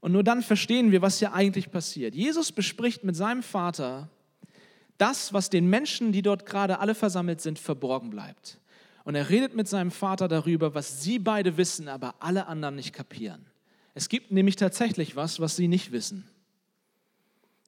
[0.00, 2.14] Und nur dann verstehen wir, was hier eigentlich passiert.
[2.14, 4.08] Jesus bespricht mit seinem Vater
[4.96, 8.58] das, was den Menschen, die dort gerade alle versammelt sind, verborgen bleibt.
[9.04, 12.92] Und er redet mit seinem Vater darüber, was sie beide wissen, aber alle anderen nicht
[12.92, 13.46] kapieren.
[13.94, 16.28] Es gibt nämlich tatsächlich was, was sie nicht wissen.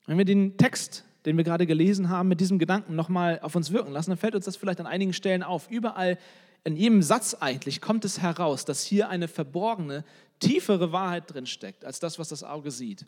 [0.06, 3.72] Wenn wir den Text den wir gerade gelesen haben, mit diesem Gedanken nochmal auf uns
[3.72, 5.70] wirken lassen, dann fällt uns das vielleicht an einigen Stellen auf.
[5.70, 6.18] Überall,
[6.64, 10.04] in jedem Satz eigentlich, kommt es heraus, dass hier eine verborgene,
[10.40, 13.06] tiefere Wahrheit drin steckt, als das, was das Auge sieht.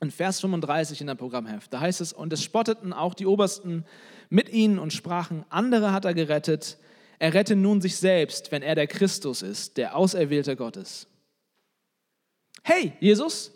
[0.00, 3.84] In Vers 35 in der Programmheft, da heißt es, und es spotteten auch die Obersten
[4.30, 6.78] mit ihnen und sprachen, andere hat er gerettet,
[7.18, 11.06] er rette nun sich selbst, wenn er der Christus ist, der Auserwählte Gottes.
[12.62, 13.52] Hey, Jesus,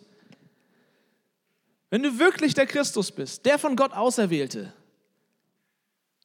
[1.95, 4.73] wenn du wirklich der Christus bist, der von Gott Auserwählte,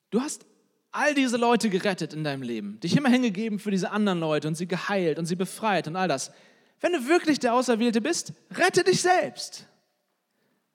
[0.09, 0.47] du hast
[0.91, 4.55] all diese Leute gerettet in deinem Leben, dich immer hingegeben für diese anderen Leute und
[4.55, 6.31] sie geheilt und sie befreit und all das.
[6.79, 9.67] Wenn du wirklich der Auserwählte bist, rette dich selbst.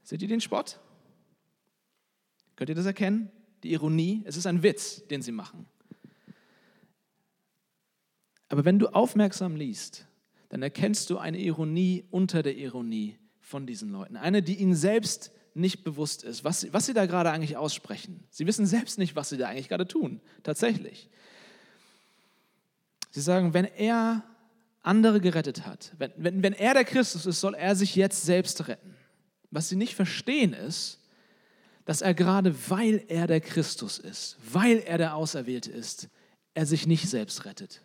[0.05, 0.79] Seht ihr den Spott?
[2.55, 3.33] Könnt ihr das erkennen?
[3.65, 4.23] Die Ironie?
[4.25, 5.67] Es ist ein Witz, den sie machen.
[8.49, 10.07] Aber wenn du aufmerksam liest,
[10.51, 14.17] dann erkennst du eine Ironie unter der Ironie von diesen Leuten.
[14.17, 18.25] Eine, die ihnen selbst nicht bewusst ist, was, was sie da gerade eigentlich aussprechen.
[18.31, 21.09] Sie wissen selbst nicht, was sie da eigentlich gerade tun, tatsächlich.
[23.11, 24.25] Sie sagen, wenn er
[24.83, 28.67] andere gerettet hat, wenn, wenn, wenn er der Christus ist, soll er sich jetzt selbst
[28.67, 28.97] retten.
[29.51, 31.01] Was sie nicht verstehen ist,
[31.85, 36.09] dass er gerade, weil er der Christus ist, weil er der Auserwählte ist,
[36.55, 37.83] er sich nicht selbst rettet.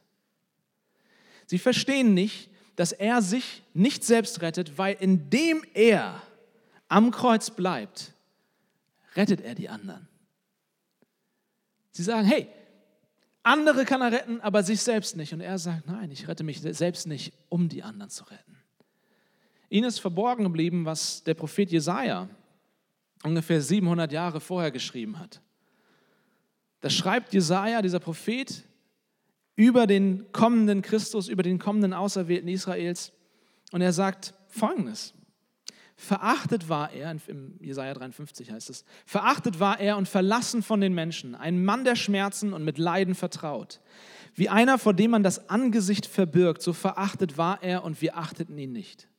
[1.45, 6.21] Sie verstehen nicht, dass er sich nicht selbst rettet, weil indem er
[6.87, 8.13] am Kreuz bleibt,
[9.17, 10.07] rettet er die anderen.
[11.91, 12.47] Sie sagen, hey,
[13.43, 15.33] andere kann er retten, aber sich selbst nicht.
[15.33, 18.57] Und er sagt, nein, ich rette mich selbst nicht, um die anderen zu retten.
[19.67, 22.29] Ihnen ist verborgen geblieben, was der Prophet Jesaja
[23.23, 25.41] ungefähr 700 Jahre vorher geschrieben hat.
[26.79, 28.63] Da schreibt Jesaja, dieser Prophet,
[29.59, 33.11] über den kommenden Christus, über den kommenden Auserwählten Israels.
[33.73, 35.13] Und er sagt folgendes:
[35.97, 40.93] Verachtet war er, im Jesaja 53 heißt es, verachtet war er und verlassen von den
[40.93, 43.81] Menschen, ein Mann der Schmerzen und mit Leiden vertraut.
[44.33, 48.57] Wie einer, vor dem man das Angesicht verbirgt, so verachtet war er und wir achteten
[48.57, 49.09] ihn nicht.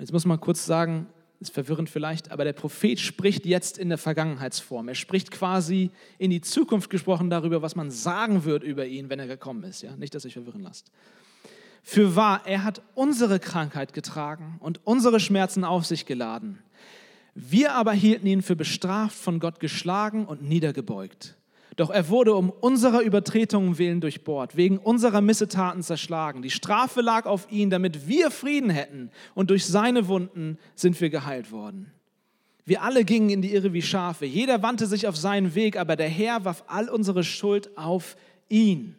[0.00, 1.06] Jetzt muss man kurz sagen,
[1.44, 4.88] ist verwirrend vielleicht, aber der Prophet spricht jetzt in der Vergangenheitsform.
[4.88, 9.18] Er spricht quasi in die Zukunft gesprochen darüber, was man sagen wird über ihn, wenn
[9.18, 9.82] er gekommen ist.
[9.82, 9.96] Ja?
[9.96, 10.90] Nicht, dass euch verwirren lasst.
[11.82, 16.58] Für wahr, er hat unsere Krankheit getragen und unsere Schmerzen auf sich geladen.
[17.34, 21.36] Wir aber hielten ihn für bestraft, von Gott geschlagen und niedergebeugt.
[21.76, 26.42] Doch er wurde um unserer Übertretungen willen durchbohrt, wegen unserer Missetaten zerschlagen.
[26.42, 31.10] Die Strafe lag auf ihn, damit wir Frieden hätten, und durch seine Wunden sind wir
[31.10, 31.90] geheilt worden.
[32.64, 35.96] Wir alle gingen in die Irre wie Schafe, jeder wandte sich auf seinen Weg, aber
[35.96, 38.16] der Herr warf all unsere Schuld auf
[38.48, 38.96] ihn.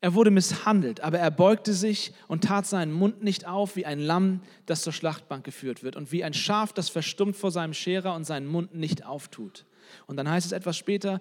[0.00, 4.00] Er wurde misshandelt, aber er beugte sich und tat seinen Mund nicht auf wie ein
[4.00, 8.16] Lamm, das zur Schlachtbank geführt wird und wie ein Schaf, das verstummt vor seinem Scherer
[8.16, 9.64] und seinen Mund nicht auftut.
[10.08, 11.20] Und dann heißt es etwas später,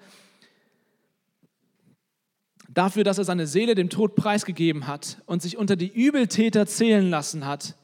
[2.74, 7.10] dafür, dass er seine Seele dem Tod preisgegeben hat und sich unter die Übeltäter zählen
[7.10, 7.76] lassen hat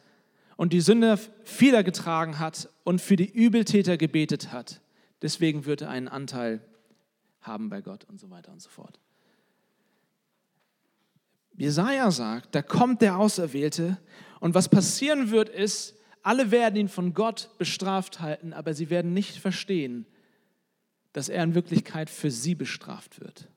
[0.55, 4.81] und die Sünde vieler getragen hat und für die Übeltäter gebetet hat.
[5.21, 6.61] Deswegen wird er einen Anteil
[7.41, 8.99] haben bei Gott und so weiter und so fort.
[11.55, 13.97] Jesaja sagt, da kommt der Auserwählte
[14.39, 19.13] und was passieren wird ist, alle werden ihn von Gott bestraft halten, aber sie werden
[19.13, 20.05] nicht verstehen,
[21.13, 23.47] dass er in Wirklichkeit für sie bestraft wird.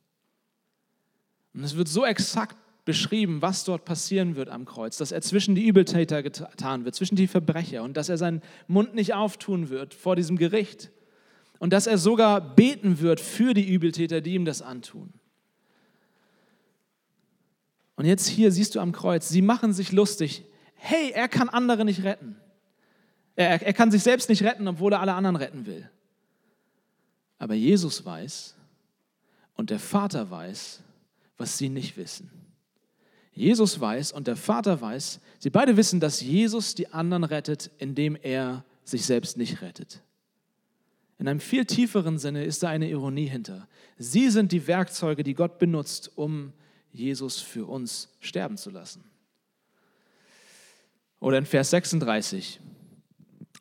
[1.54, 5.54] Und es wird so exakt beschrieben, was dort passieren wird am Kreuz, dass er zwischen
[5.54, 9.94] die Übeltäter getan wird, zwischen die Verbrecher und dass er seinen Mund nicht auftun wird
[9.94, 10.90] vor diesem Gericht
[11.58, 15.12] und dass er sogar beten wird für die Übeltäter, die ihm das antun.
[17.96, 20.44] Und jetzt hier siehst du am Kreuz, sie machen sich lustig.
[20.74, 22.36] Hey, er kann andere nicht retten.
[23.36, 25.88] Er, er kann sich selbst nicht retten, obwohl er alle anderen retten will.
[27.38, 28.54] Aber Jesus weiß
[29.54, 30.82] und der Vater weiß,
[31.40, 32.30] was sie nicht wissen.
[33.32, 38.14] Jesus weiß und der Vater weiß, sie beide wissen, dass Jesus die anderen rettet, indem
[38.14, 40.02] er sich selbst nicht rettet.
[41.18, 43.68] In einem viel tieferen Sinne ist da eine Ironie hinter.
[43.96, 46.52] Sie sind die Werkzeuge, die Gott benutzt, um
[46.92, 49.02] Jesus für uns sterben zu lassen.
[51.20, 52.60] Oder in Vers 36.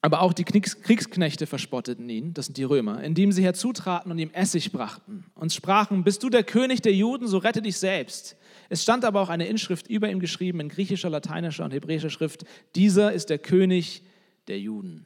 [0.01, 4.31] Aber auch die Kriegsknechte verspotteten ihn, das sind die Römer, indem sie herzutraten und ihm
[4.31, 8.37] Essig brachten und sprachen, bist du der König der Juden, so rette dich selbst.
[8.69, 12.45] Es stand aber auch eine Inschrift über ihm geschrieben in griechischer, lateinischer und hebräischer Schrift,
[12.75, 14.03] dieser ist der König
[14.47, 15.05] der Juden.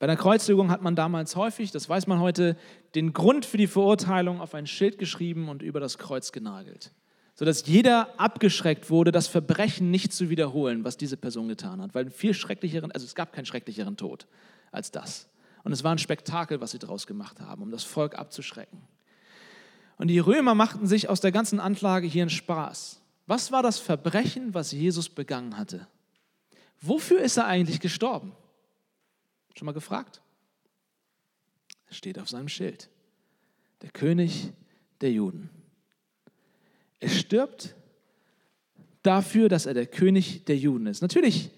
[0.00, 2.56] Bei der Kreuzigung hat man damals häufig, das weiß man heute,
[2.94, 6.92] den Grund für die Verurteilung auf ein Schild geschrieben und über das Kreuz genagelt,
[7.38, 12.10] sodass jeder abgeschreckt wurde, das Verbrechen nicht zu wiederholen, was diese Person getan hat, weil
[12.10, 14.26] viel schrecklicheren, also es gab keinen schrecklicheren Tod
[14.72, 15.28] als das.
[15.62, 18.80] Und es war ein Spektakel, was sie daraus gemacht haben, um das Volk abzuschrecken.
[19.98, 23.00] Und die Römer machten sich aus der ganzen Anklage hier einen Spaß.
[23.28, 25.86] Was war das Verbrechen, was Jesus begangen hatte?
[26.80, 28.32] Wofür ist er eigentlich gestorben?
[29.54, 30.22] Schon mal gefragt?
[31.88, 32.88] Steht auf seinem Schild.
[33.82, 34.50] Der König
[35.00, 35.50] der Juden.
[37.00, 37.74] Er stirbt
[39.02, 41.02] dafür, dass er der König der Juden ist.
[41.02, 41.50] Natürlich,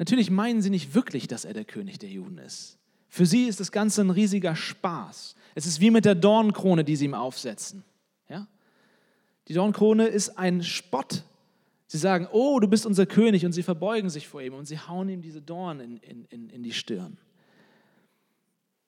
[0.00, 2.78] Natürlich meinen sie nicht wirklich, dass er der König der Juden ist.
[3.10, 5.34] Für sie ist das Ganze ein riesiger Spaß.
[5.54, 7.84] Es ist wie mit der Dornkrone, die sie ihm aufsetzen.
[8.26, 8.48] Ja?
[9.46, 11.22] Die Dornkrone ist ein Spott.
[11.86, 14.78] Sie sagen, oh, du bist unser König und sie verbeugen sich vor ihm und sie
[14.78, 17.18] hauen ihm diese Dornen in, in, in die Stirn.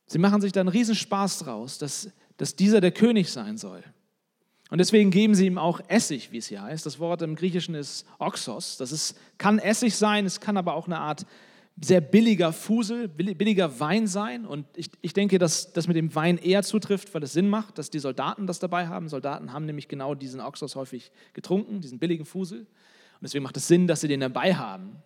[0.07, 2.09] Sie machen sich da einen Riesenspaß draus, dass,
[2.39, 3.85] dass dieser der König sein soll.
[4.73, 6.87] Und deswegen geben sie ihm auch Essig, wie es hier heißt.
[6.87, 8.79] Das Wort im Griechischen ist Oxos.
[8.79, 11.27] Das ist, kann Essig sein, es kann aber auch eine Art
[11.79, 14.47] sehr billiger Fusel, billiger Wein sein.
[14.47, 17.77] Und ich, ich denke, dass das mit dem Wein eher zutrifft, weil es Sinn macht,
[17.77, 19.11] dass die Soldaten das dabei haben.
[19.11, 22.61] Soldaten haben nämlich genau diesen Oxos häufig getrunken, diesen billigen Fusel.
[22.61, 22.67] Und
[23.21, 24.97] deswegen macht es Sinn, dass sie den dabei haben.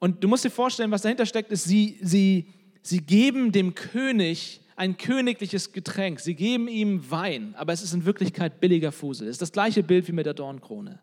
[0.00, 2.48] Und du musst dir vorstellen, was dahinter steckt, ist, sie, sie,
[2.82, 6.20] sie geben dem König ein königliches Getränk.
[6.20, 9.28] Sie geben ihm Wein, aber es ist in Wirklichkeit billiger Fusel.
[9.28, 11.02] Es ist das gleiche Bild wie mit der Dornkrone.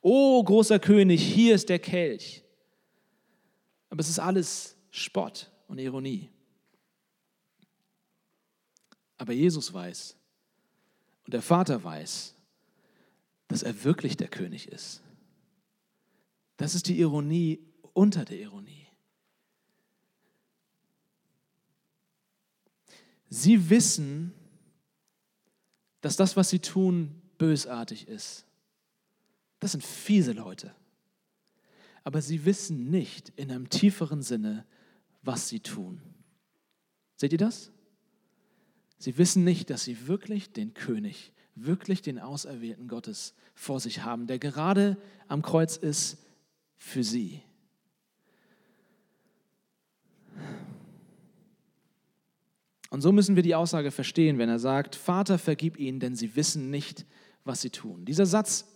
[0.00, 2.42] Oh, großer König, hier ist der Kelch.
[3.90, 6.30] Aber es ist alles Spott und Ironie.
[9.18, 10.16] Aber Jesus weiß
[11.26, 12.34] und der Vater weiß,
[13.48, 15.02] dass er wirklich der König ist.
[16.56, 17.58] Das ist die Ironie
[17.92, 18.79] unter der Ironie.
[23.30, 24.34] Sie wissen,
[26.00, 28.44] dass das, was sie tun, bösartig ist.
[29.60, 30.74] Das sind fiese Leute.
[32.02, 34.66] Aber sie wissen nicht in einem tieferen Sinne,
[35.22, 36.00] was sie tun.
[37.16, 37.70] Seht ihr das?
[38.98, 44.26] Sie wissen nicht, dass sie wirklich den König, wirklich den Auserwählten Gottes vor sich haben,
[44.26, 44.96] der gerade
[45.28, 46.18] am Kreuz ist
[46.76, 47.42] für sie.
[52.90, 56.34] Und so müssen wir die Aussage verstehen, wenn er sagt, Vater, vergib ihnen, denn sie
[56.34, 57.06] wissen nicht,
[57.44, 58.04] was sie tun.
[58.04, 58.66] Dieser Satz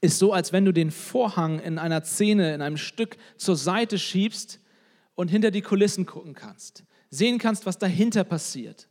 [0.00, 3.98] ist so, als wenn du den Vorhang in einer Szene, in einem Stück zur Seite
[3.98, 4.60] schiebst
[5.16, 8.88] und hinter die Kulissen gucken kannst, sehen kannst, was dahinter passiert.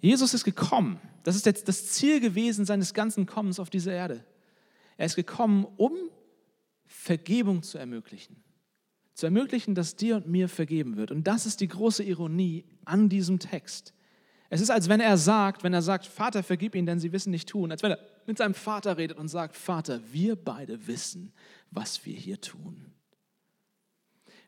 [0.00, 1.00] Jesus ist gekommen.
[1.24, 4.24] Das ist jetzt das Ziel gewesen seines ganzen Kommens auf diese Erde.
[4.96, 5.92] Er ist gekommen, um
[6.86, 8.42] Vergebung zu ermöglichen
[9.14, 11.10] zu ermöglichen, dass dir und mir vergeben wird.
[11.10, 13.94] Und das ist die große Ironie an diesem Text.
[14.48, 17.30] Es ist, als wenn er sagt, wenn er sagt, Vater, vergib ihnen, denn sie wissen
[17.30, 21.32] nicht tun, als wenn er mit seinem Vater redet und sagt, Vater, wir beide wissen,
[21.70, 22.92] was wir hier tun.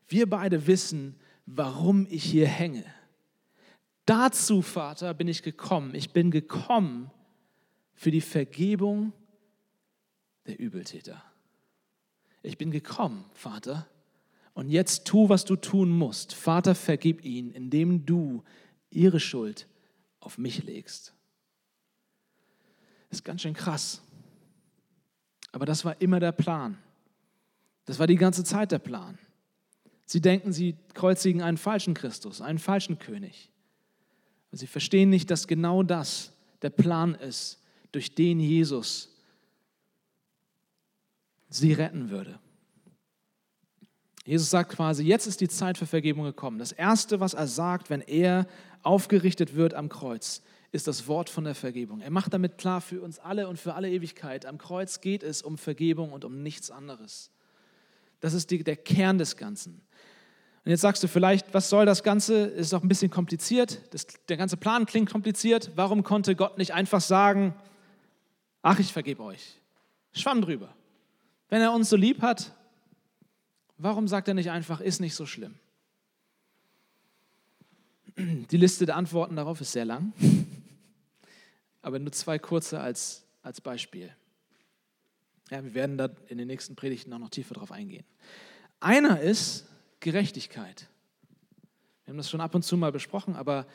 [0.07, 2.85] Wir beide wissen, warum ich hier hänge.
[4.05, 5.95] Dazu, Vater, bin ich gekommen.
[5.95, 7.09] Ich bin gekommen
[7.95, 9.13] für die Vergebung
[10.45, 11.23] der Übeltäter.
[12.43, 13.87] Ich bin gekommen, Vater,
[14.55, 16.33] und jetzt tu, was du tun musst.
[16.33, 18.43] Vater, vergib ihnen, indem du
[18.89, 19.67] ihre Schuld
[20.21, 21.13] auf mich legst.
[23.09, 24.01] Das ist ganz schön krass.
[25.51, 26.77] Aber das war immer der Plan.
[27.83, 29.19] Das war die ganze Zeit der Plan.
[30.05, 33.51] Sie denken, sie kreuzigen einen falschen Christus, einen falschen König.
[34.51, 39.13] Und sie verstehen nicht, dass genau das der Plan ist, durch den Jesus
[41.49, 42.39] sie retten würde.
[44.25, 46.57] Jesus sagt quasi, jetzt ist die Zeit für Vergebung gekommen.
[46.57, 48.47] Das Erste, was er sagt, wenn er
[48.81, 52.01] aufgerichtet wird am Kreuz, ist das Wort von der Vergebung.
[52.01, 55.43] Er macht damit klar für uns alle und für alle Ewigkeit, am Kreuz geht es
[55.43, 57.29] um Vergebung und um nichts anderes.
[58.19, 59.81] Das ist die, der Kern des Ganzen.
[60.65, 62.45] Und jetzt sagst du vielleicht, was soll das Ganze?
[62.45, 63.93] Ist doch ein bisschen kompliziert.
[63.93, 65.71] Das, der ganze Plan klingt kompliziert.
[65.75, 67.53] Warum konnte Gott nicht einfach sagen,
[68.63, 69.61] ach, ich vergebe euch?
[70.13, 70.73] Schwamm drüber.
[71.49, 72.51] Wenn er uns so lieb hat,
[73.77, 75.55] Warum sagt er nicht einfach, ist nicht so schlimm?
[78.17, 80.13] Die Liste der Antworten darauf ist sehr lang,
[81.81, 84.15] aber nur zwei kurze als, als Beispiel.
[85.51, 88.05] Ja, wir werden da in den nächsten Predigten auch noch tiefer drauf eingehen.
[88.79, 89.67] Einer ist
[89.99, 90.87] Gerechtigkeit.
[92.05, 93.67] Wir haben das schon ab und zu mal besprochen, aber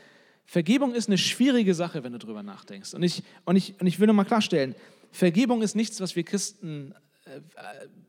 [0.47, 2.95] Vergebung ist eine schwierige Sache, wenn du darüber nachdenkst.
[2.95, 4.75] Und ich, und ich, und ich will nochmal klarstellen,
[5.13, 6.95] Vergebung ist nichts, was wir Christen
[7.25, 7.41] äh,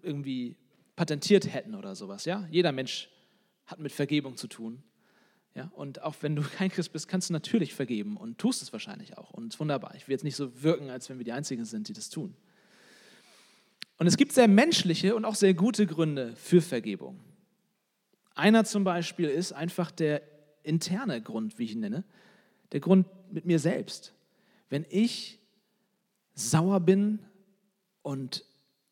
[0.01, 0.55] irgendwie
[1.01, 2.25] patentiert hätten oder sowas.
[2.25, 2.47] Ja?
[2.51, 3.09] Jeder Mensch
[3.65, 4.83] hat mit Vergebung zu tun.
[5.55, 5.71] Ja?
[5.73, 9.17] Und auch wenn du kein Christ bist, kannst du natürlich vergeben und tust es wahrscheinlich
[9.17, 9.31] auch.
[9.31, 9.95] Und wunderbar.
[9.95, 12.35] Ich will jetzt nicht so wirken, als wenn wir die Einzigen sind, die das tun.
[13.97, 17.19] Und es gibt sehr menschliche und auch sehr gute Gründe für Vergebung.
[18.35, 20.21] Einer zum Beispiel ist einfach der
[20.61, 22.03] interne Grund, wie ich ihn nenne,
[22.73, 24.13] der Grund mit mir selbst.
[24.69, 25.39] Wenn ich
[26.35, 27.17] sauer bin
[28.03, 28.45] und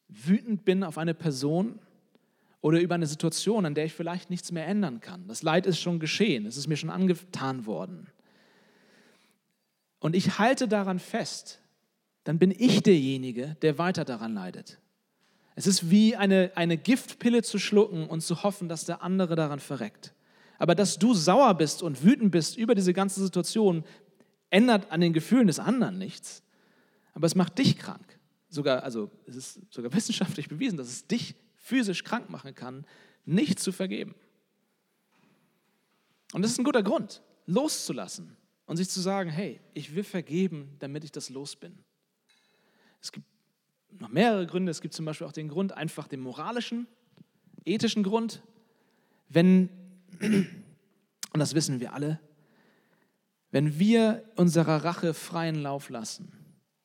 [0.07, 1.77] wütend bin auf eine Person,
[2.61, 5.27] oder über eine Situation, an der ich vielleicht nichts mehr ändern kann.
[5.27, 8.07] Das Leid ist schon geschehen, es ist mir schon angetan worden.
[9.99, 11.59] Und ich halte daran fest,
[12.23, 14.79] dann bin ich derjenige, der weiter daran leidet.
[15.55, 19.59] Es ist wie eine, eine Giftpille zu schlucken und zu hoffen, dass der andere daran
[19.59, 20.13] verreckt.
[20.57, 23.83] Aber dass du sauer bist und wütend bist über diese ganze Situation,
[24.49, 26.43] ändert an den Gefühlen des anderen nichts.
[27.13, 28.19] Aber es macht dich krank.
[28.49, 31.35] Sogar, also es ist sogar wissenschaftlich bewiesen, dass es dich
[31.69, 32.85] physisch krank machen kann,
[33.25, 34.15] nicht zu vergeben.
[36.33, 40.75] Und das ist ein guter Grund, loszulassen und sich zu sagen, hey, ich will vergeben,
[40.79, 41.77] damit ich das los bin.
[43.01, 43.25] Es gibt
[43.99, 44.71] noch mehrere Gründe.
[44.71, 46.87] Es gibt zum Beispiel auch den Grund, einfach den moralischen,
[47.65, 48.43] ethischen Grund.
[49.29, 49.69] Wenn,
[50.19, 52.19] und das wissen wir alle,
[53.51, 56.31] wenn wir unserer Rache freien Lauf lassen,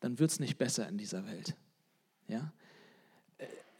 [0.00, 1.56] dann wird es nicht besser in dieser Welt.
[2.28, 2.52] Ja?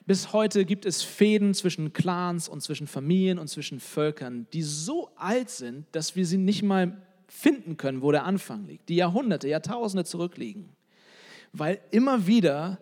[0.07, 5.11] Bis heute gibt es Fäden zwischen Clans und zwischen Familien und zwischen Völkern, die so
[5.17, 9.49] alt sind, dass wir sie nicht mal finden können, wo der Anfang liegt, die Jahrhunderte,
[9.49, 10.69] Jahrtausende zurückliegen,
[11.53, 12.79] weil immer wieder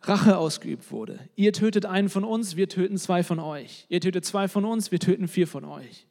[0.00, 1.20] Rache ausgeübt wurde.
[1.36, 3.86] Ihr tötet einen von uns, wir töten zwei von euch.
[3.88, 6.06] Ihr tötet zwei von uns, wir töten vier von euch.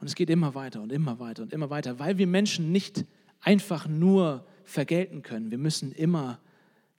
[0.00, 3.04] Und es geht immer weiter und immer weiter und immer weiter, weil wir Menschen nicht
[3.40, 5.50] einfach nur vergelten können.
[5.50, 6.40] Wir müssen immer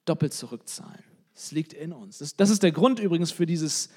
[0.05, 1.09] doppelt zurückzahlen.
[1.39, 2.17] Es liegt in uns.
[2.17, 3.89] Das, das, ist der Grund übrigens für dieses,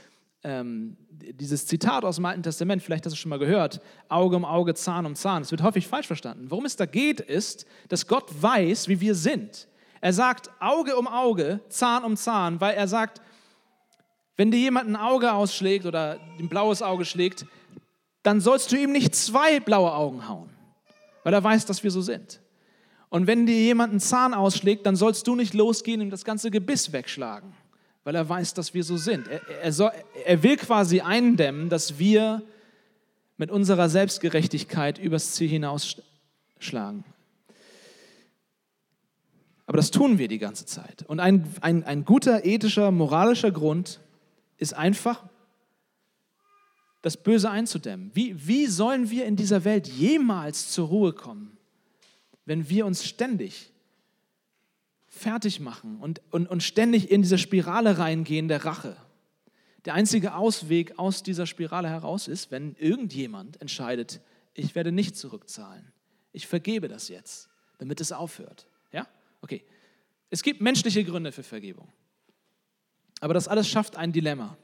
[0.44, 2.84] ähm, dieses Zitat aus dem Alten Testament.
[2.84, 3.80] Vielleicht hast du es schon mal gehört.
[4.08, 5.42] Auge um Auge, Zahn um Zahn.
[5.42, 6.52] Es wird häufig falsch verstanden.
[6.52, 9.66] Worum es da geht, ist, dass Gott weiß, wie wir sind.
[10.00, 13.20] Er sagt Auge um Auge, Zahn um Zahn, weil er sagt,
[14.36, 17.44] wenn dir jemand ein Auge ausschlägt oder ein blaues Auge schlägt,
[18.22, 20.50] dann sollst du ihm nicht zwei blaue Augen hauen,
[21.24, 22.40] weil er weiß, dass wir so sind.
[23.12, 26.50] Und wenn dir jemand einen Zahn ausschlägt, dann sollst du nicht losgehen und das ganze
[26.50, 27.52] Gebiss wegschlagen,
[28.04, 29.28] weil er weiß, dass wir so sind.
[29.28, 29.92] Er, er, soll,
[30.24, 32.40] er will quasi eindämmen, dass wir
[33.36, 37.04] mit unserer Selbstgerechtigkeit übers Ziel hinausschlagen.
[39.66, 41.04] Aber das tun wir die ganze Zeit.
[41.06, 44.00] Und ein, ein, ein guter ethischer, moralischer Grund
[44.56, 45.22] ist einfach,
[47.02, 48.10] das Böse einzudämmen.
[48.14, 51.58] Wie, wie sollen wir in dieser Welt jemals zur Ruhe kommen,
[52.44, 53.70] wenn wir uns ständig
[55.06, 58.96] fertig machen und, und, und ständig in diese Spirale reingehen der Rache?
[59.84, 64.20] Der einzige Ausweg aus dieser Spirale heraus ist, wenn irgendjemand entscheidet,
[64.54, 65.92] ich werde nicht zurückzahlen.
[66.32, 68.66] Ich vergebe das jetzt, damit es aufhört.
[69.42, 69.64] Okay,
[70.30, 71.92] es gibt menschliche Gründe für Vergebung.
[73.20, 74.56] Aber das alles schafft ein Dilemma.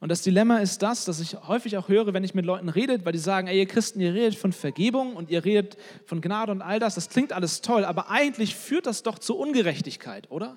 [0.00, 3.04] Und das Dilemma ist das, dass ich häufig auch höre, wenn ich mit Leuten rede,
[3.04, 6.52] weil die sagen, ey, ihr Christen, ihr redet von Vergebung und ihr redet von Gnade
[6.52, 10.56] und all das, das klingt alles toll, aber eigentlich führt das doch zu Ungerechtigkeit, oder?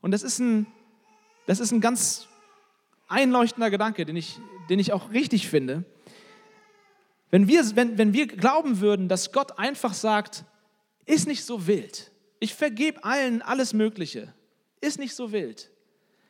[0.00, 0.66] Und das ist ein,
[1.46, 2.28] das ist ein ganz
[3.08, 4.38] einleuchtender Gedanke, den ich,
[4.70, 5.84] den ich auch richtig finde.
[7.30, 10.44] Wenn wir, wenn, wenn wir glauben würden, dass Gott einfach sagt,
[11.06, 12.12] ist nicht so wild.
[12.38, 14.32] Ich vergebe allen alles Mögliche.
[14.80, 15.70] Ist nicht so wild.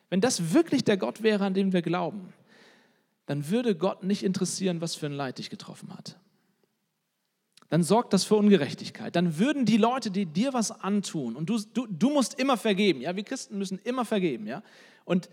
[0.09, 2.33] Wenn das wirklich der Gott wäre, an den wir glauben,
[3.25, 6.17] dann würde Gott nicht interessieren, was für ein Leid dich getroffen hat.
[7.69, 9.15] Dann sorgt das für Ungerechtigkeit.
[9.15, 13.01] Dann würden die Leute, die dir was antun, und du, du, du musst immer vergeben,
[13.01, 14.63] ja, wir Christen müssen immer vergeben, ja,
[15.05, 15.29] und,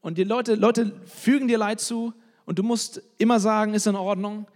[0.00, 2.14] und die Leute, Leute fügen dir Leid zu
[2.44, 4.46] und du musst immer sagen, ist in Ordnung,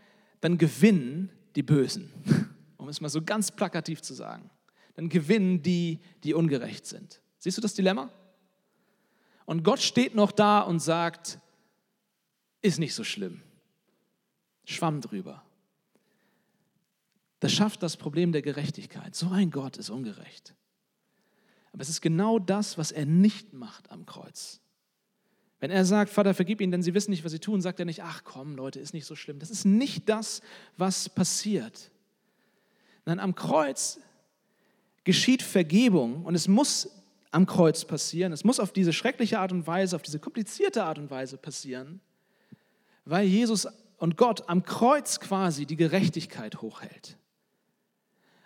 [0.41, 2.13] dann gewinnen die Bösen
[2.85, 4.51] um es mal so ganz plakativ zu sagen,
[4.95, 7.21] dann gewinnen die, die ungerecht sind.
[7.39, 8.11] Siehst du das Dilemma?
[9.47, 11.39] Und Gott steht noch da und sagt,
[12.63, 13.43] ist nicht so schlimm.
[14.65, 15.43] Schwamm drüber.
[17.41, 19.15] Das schafft das Problem der Gerechtigkeit.
[19.15, 20.55] So ein Gott ist ungerecht.
[21.73, 24.61] Aber es ist genau das, was er nicht macht am Kreuz.
[25.61, 27.85] Wenn er sagt, Vater, vergib ihnen, denn sie wissen nicht, was sie tun, sagt er
[27.85, 29.39] nicht, ach komm, Leute, ist nicht so schlimm.
[29.39, 30.41] Das ist nicht das,
[30.77, 31.91] was passiert.
[33.05, 34.01] Nein, am Kreuz
[35.05, 36.91] geschieht Vergebung und es muss
[37.35, 38.33] am Kreuz passieren.
[38.33, 42.01] Es muss auf diese schreckliche Art und Weise, auf diese komplizierte Art und Weise passieren,
[43.05, 43.67] weil Jesus
[43.99, 47.19] und Gott am Kreuz quasi die Gerechtigkeit hochhält.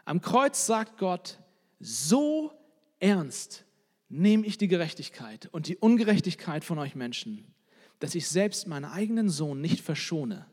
[0.07, 1.39] Am Kreuz sagt Gott,
[1.79, 2.51] so
[2.99, 3.67] ernst
[4.09, 7.55] nehme ich die Gerechtigkeit und die Ungerechtigkeit von euch Menschen,
[7.99, 10.47] dass ich selbst meinen eigenen Sohn nicht verschone,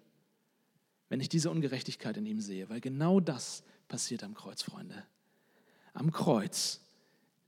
[1.08, 5.06] wenn ich diese Ungerechtigkeit in ihm sehe, weil genau das passiert am Kreuz, Freunde.
[5.94, 6.85] Am Kreuz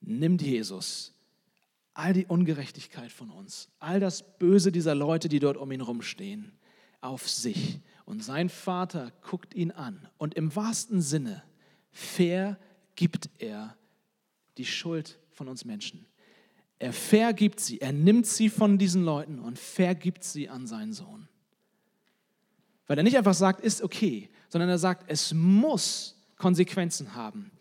[0.01, 1.13] nimmt Jesus
[1.93, 6.51] all die Ungerechtigkeit von uns, all das Böse dieser Leute, die dort um ihn rumstehen,
[7.01, 7.79] auf sich.
[8.05, 10.07] Und sein Vater guckt ihn an.
[10.17, 11.43] Und im wahrsten Sinne
[11.91, 13.75] vergibt er
[14.57, 16.05] die Schuld von uns Menschen.
[16.79, 21.27] Er vergibt sie, er nimmt sie von diesen Leuten und vergibt sie an seinen Sohn.
[22.85, 27.51] Weil er nicht einfach sagt, ist okay, sondern er sagt, es muss Konsequenzen haben.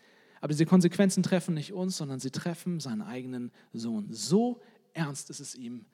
[0.41, 4.07] Aber diese Konsequenzen treffen nicht uns, sondern sie treffen seinen eigenen Sohn.
[4.11, 4.61] So
[4.93, 5.85] ernst ist es ihm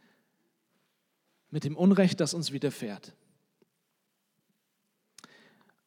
[1.49, 3.13] mit dem Unrecht, das uns widerfährt.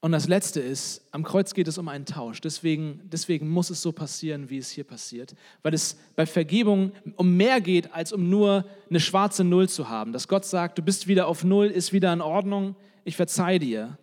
[0.01, 2.41] Und das Letzte ist, am Kreuz geht es um einen Tausch.
[2.41, 5.35] Deswegen, deswegen muss es so passieren, wie es hier passiert.
[5.63, 10.13] Weil es bei Vergebung um mehr geht, als um nur eine schwarze Null zu haben.
[10.13, 13.99] Dass Gott sagt, du bist wieder auf Null, ist wieder in Ordnung, ich verzeihe dir.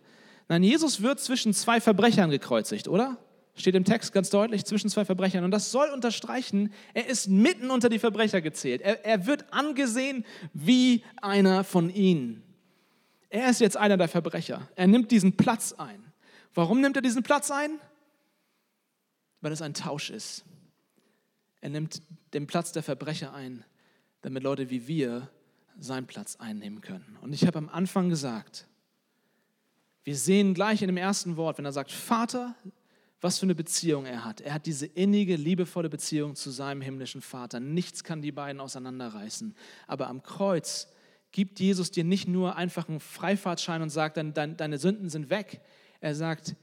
[0.48, 3.16] Nein, Jesus wird zwischen zwei Verbrechern gekreuzigt, oder?
[3.56, 5.44] Steht im Text ganz deutlich, zwischen zwei Verbrechern.
[5.44, 8.80] Und das soll unterstreichen, er ist mitten unter die Verbrecher gezählt.
[8.80, 12.42] Er, er wird angesehen wie einer von ihnen.
[13.28, 14.68] Er ist jetzt einer der Verbrecher.
[14.74, 16.12] Er nimmt diesen Platz ein.
[16.54, 17.78] Warum nimmt er diesen Platz ein?
[19.40, 20.44] Weil es ein Tausch ist.
[21.60, 22.02] Er nimmt
[22.32, 23.64] den Platz der Verbrecher ein,
[24.22, 25.30] damit Leute wie wir
[25.78, 27.18] seinen Platz einnehmen können.
[27.22, 28.66] Und ich habe am Anfang gesagt,
[30.04, 32.54] wir sehen gleich in dem ersten Wort, wenn er sagt, Vater,
[33.24, 34.42] was für eine Beziehung er hat.
[34.42, 37.58] Er hat diese innige, liebevolle Beziehung zu seinem himmlischen Vater.
[37.58, 39.56] Nichts kann die beiden auseinanderreißen.
[39.86, 40.88] Aber am Kreuz
[41.32, 45.30] gibt Jesus dir nicht nur einfach einen Freifahrtschein und sagt, dein, dein, deine Sünden sind
[45.30, 45.62] weg.
[46.02, 46.54] Er sagt,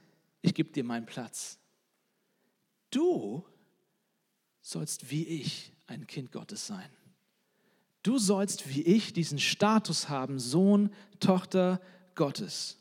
[0.43, 1.57] ich gebe dir meinen Platz.
[2.91, 3.43] Du
[4.61, 6.91] sollst wie ich ein Kind Gottes sein.
[8.03, 11.81] Du sollst wie ich diesen Status haben, Sohn, Tochter
[12.13, 12.77] Gottes.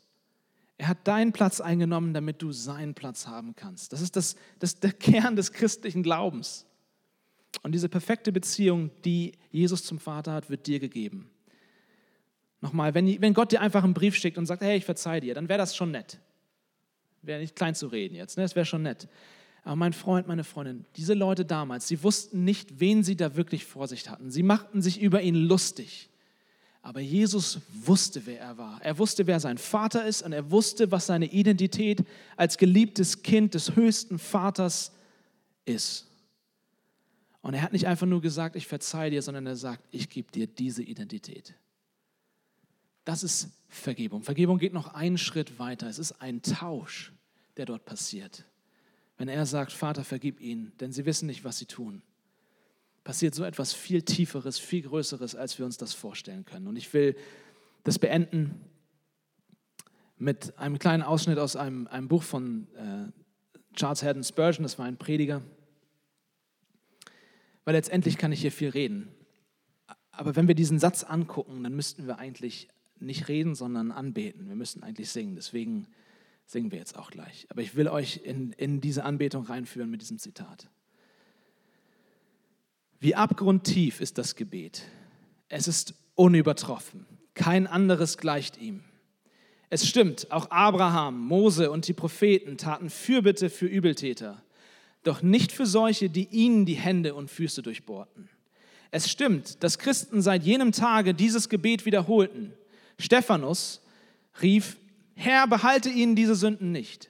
[0.81, 3.93] Er hat deinen Platz eingenommen, damit du seinen Platz haben kannst.
[3.93, 6.65] Das ist, das, das der Kern des christlichen Glaubens.
[7.61, 11.29] Und diese perfekte Beziehung, die Jesus zum Vater hat, wird dir gegeben.
[12.61, 15.35] Nochmal, wenn, wenn Gott dir einfach einen Brief schickt und sagt, hey, ich verzeih dir,
[15.35, 16.19] dann wäre das schon nett.
[17.21, 18.43] Wäre nicht klein zu reden jetzt, ne?
[18.43, 19.07] das wäre schon nett.
[19.63, 23.67] Aber mein Freund, meine Freundin, diese Leute damals, sie wussten nicht, wen sie da wirklich
[23.67, 24.31] vor sich hatten.
[24.31, 26.09] Sie machten sich über ihn lustig.
[26.81, 28.81] Aber Jesus wusste, wer er war.
[28.81, 32.03] Er wusste, wer sein Vater ist und er wusste, was seine Identität
[32.35, 34.91] als geliebtes Kind des höchsten Vaters
[35.65, 36.07] ist.
[37.41, 40.31] Und er hat nicht einfach nur gesagt, ich verzeihe dir, sondern er sagt, ich gebe
[40.31, 41.53] dir diese Identität.
[43.03, 44.23] Das ist Vergebung.
[44.23, 45.87] Vergebung geht noch einen Schritt weiter.
[45.87, 47.11] Es ist ein Tausch,
[47.57, 48.45] der dort passiert.
[49.17, 52.01] Wenn er sagt, Vater, vergib ihnen, denn sie wissen nicht, was sie tun,
[53.03, 56.67] passiert so etwas viel Tieferes, viel Größeres, als wir uns das vorstellen können.
[56.67, 57.15] Und ich will
[57.83, 58.61] das beenden
[60.17, 63.11] mit einem kleinen Ausschnitt aus einem, einem Buch von äh,
[63.75, 65.41] Charles Haddon Spurgeon, das war ein Prediger.
[67.65, 69.09] Weil letztendlich kann ich hier viel reden.
[70.11, 72.67] Aber wenn wir diesen Satz angucken, dann müssten wir eigentlich
[72.99, 74.47] nicht reden, sondern anbeten.
[74.47, 75.35] Wir müssen eigentlich singen.
[75.35, 75.87] Deswegen
[76.45, 77.47] singen wir jetzt auch gleich.
[77.49, 80.69] Aber ich will euch in, in diese Anbetung reinführen mit diesem Zitat.
[83.01, 84.83] Wie abgrundtief ist das Gebet.
[85.49, 87.07] Es ist unübertroffen.
[87.33, 88.81] Kein anderes gleicht ihm.
[89.71, 94.43] Es stimmt, auch Abraham, Mose und die Propheten taten Fürbitte für Übeltäter,
[95.01, 98.29] doch nicht für solche, die ihnen die Hände und Füße durchbohrten.
[98.91, 102.53] Es stimmt, dass Christen seit jenem Tage dieses Gebet wiederholten,
[102.99, 103.81] Stephanus
[104.43, 104.77] rief,
[105.15, 107.09] Herr, behalte ihnen diese Sünden nicht.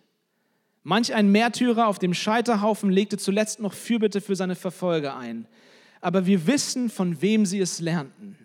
[0.84, 5.48] Manch ein Märtyrer auf dem Scheiterhaufen legte zuletzt noch Fürbitte für seine Verfolger ein.
[6.02, 8.38] Aber wir wissen, von wem sie es lernten.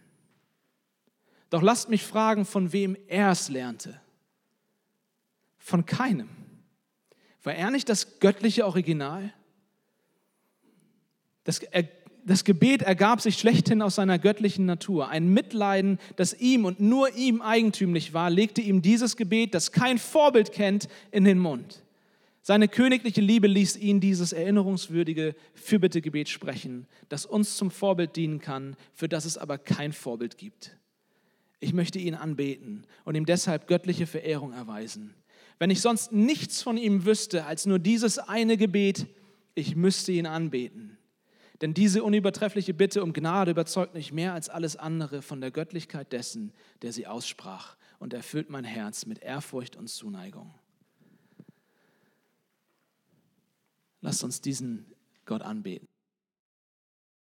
[1.50, 4.00] Doch lasst mich fragen, von wem er es lernte.
[5.58, 6.28] Von keinem.
[7.42, 9.32] War er nicht das göttliche Original?
[11.44, 11.88] Das, er
[12.26, 15.08] das Gebet ergab sich schlechthin aus seiner göttlichen Natur.
[15.08, 19.98] Ein Mitleiden, das ihm und nur ihm eigentümlich war, legte ihm dieses Gebet, das kein
[19.98, 21.84] Vorbild kennt, in den Mund.
[22.48, 28.76] Seine königliche Liebe ließ ihn dieses erinnerungswürdige Fürbittegebet sprechen, das uns zum Vorbild dienen kann,
[28.94, 30.76] für das es aber kein Vorbild gibt.
[31.58, 35.12] Ich möchte ihn anbeten und ihm deshalb göttliche Verehrung erweisen.
[35.58, 39.08] Wenn ich sonst nichts von ihm wüsste als nur dieses eine Gebet,
[39.56, 40.98] ich müsste ihn anbeten.
[41.62, 46.12] Denn diese unübertreffliche Bitte um Gnade überzeugt mich mehr als alles andere von der Göttlichkeit
[46.12, 50.54] dessen, der sie aussprach und erfüllt mein Herz mit Ehrfurcht und Zuneigung.
[54.06, 54.94] Lasst uns diesen
[55.24, 55.88] Gott anbeten.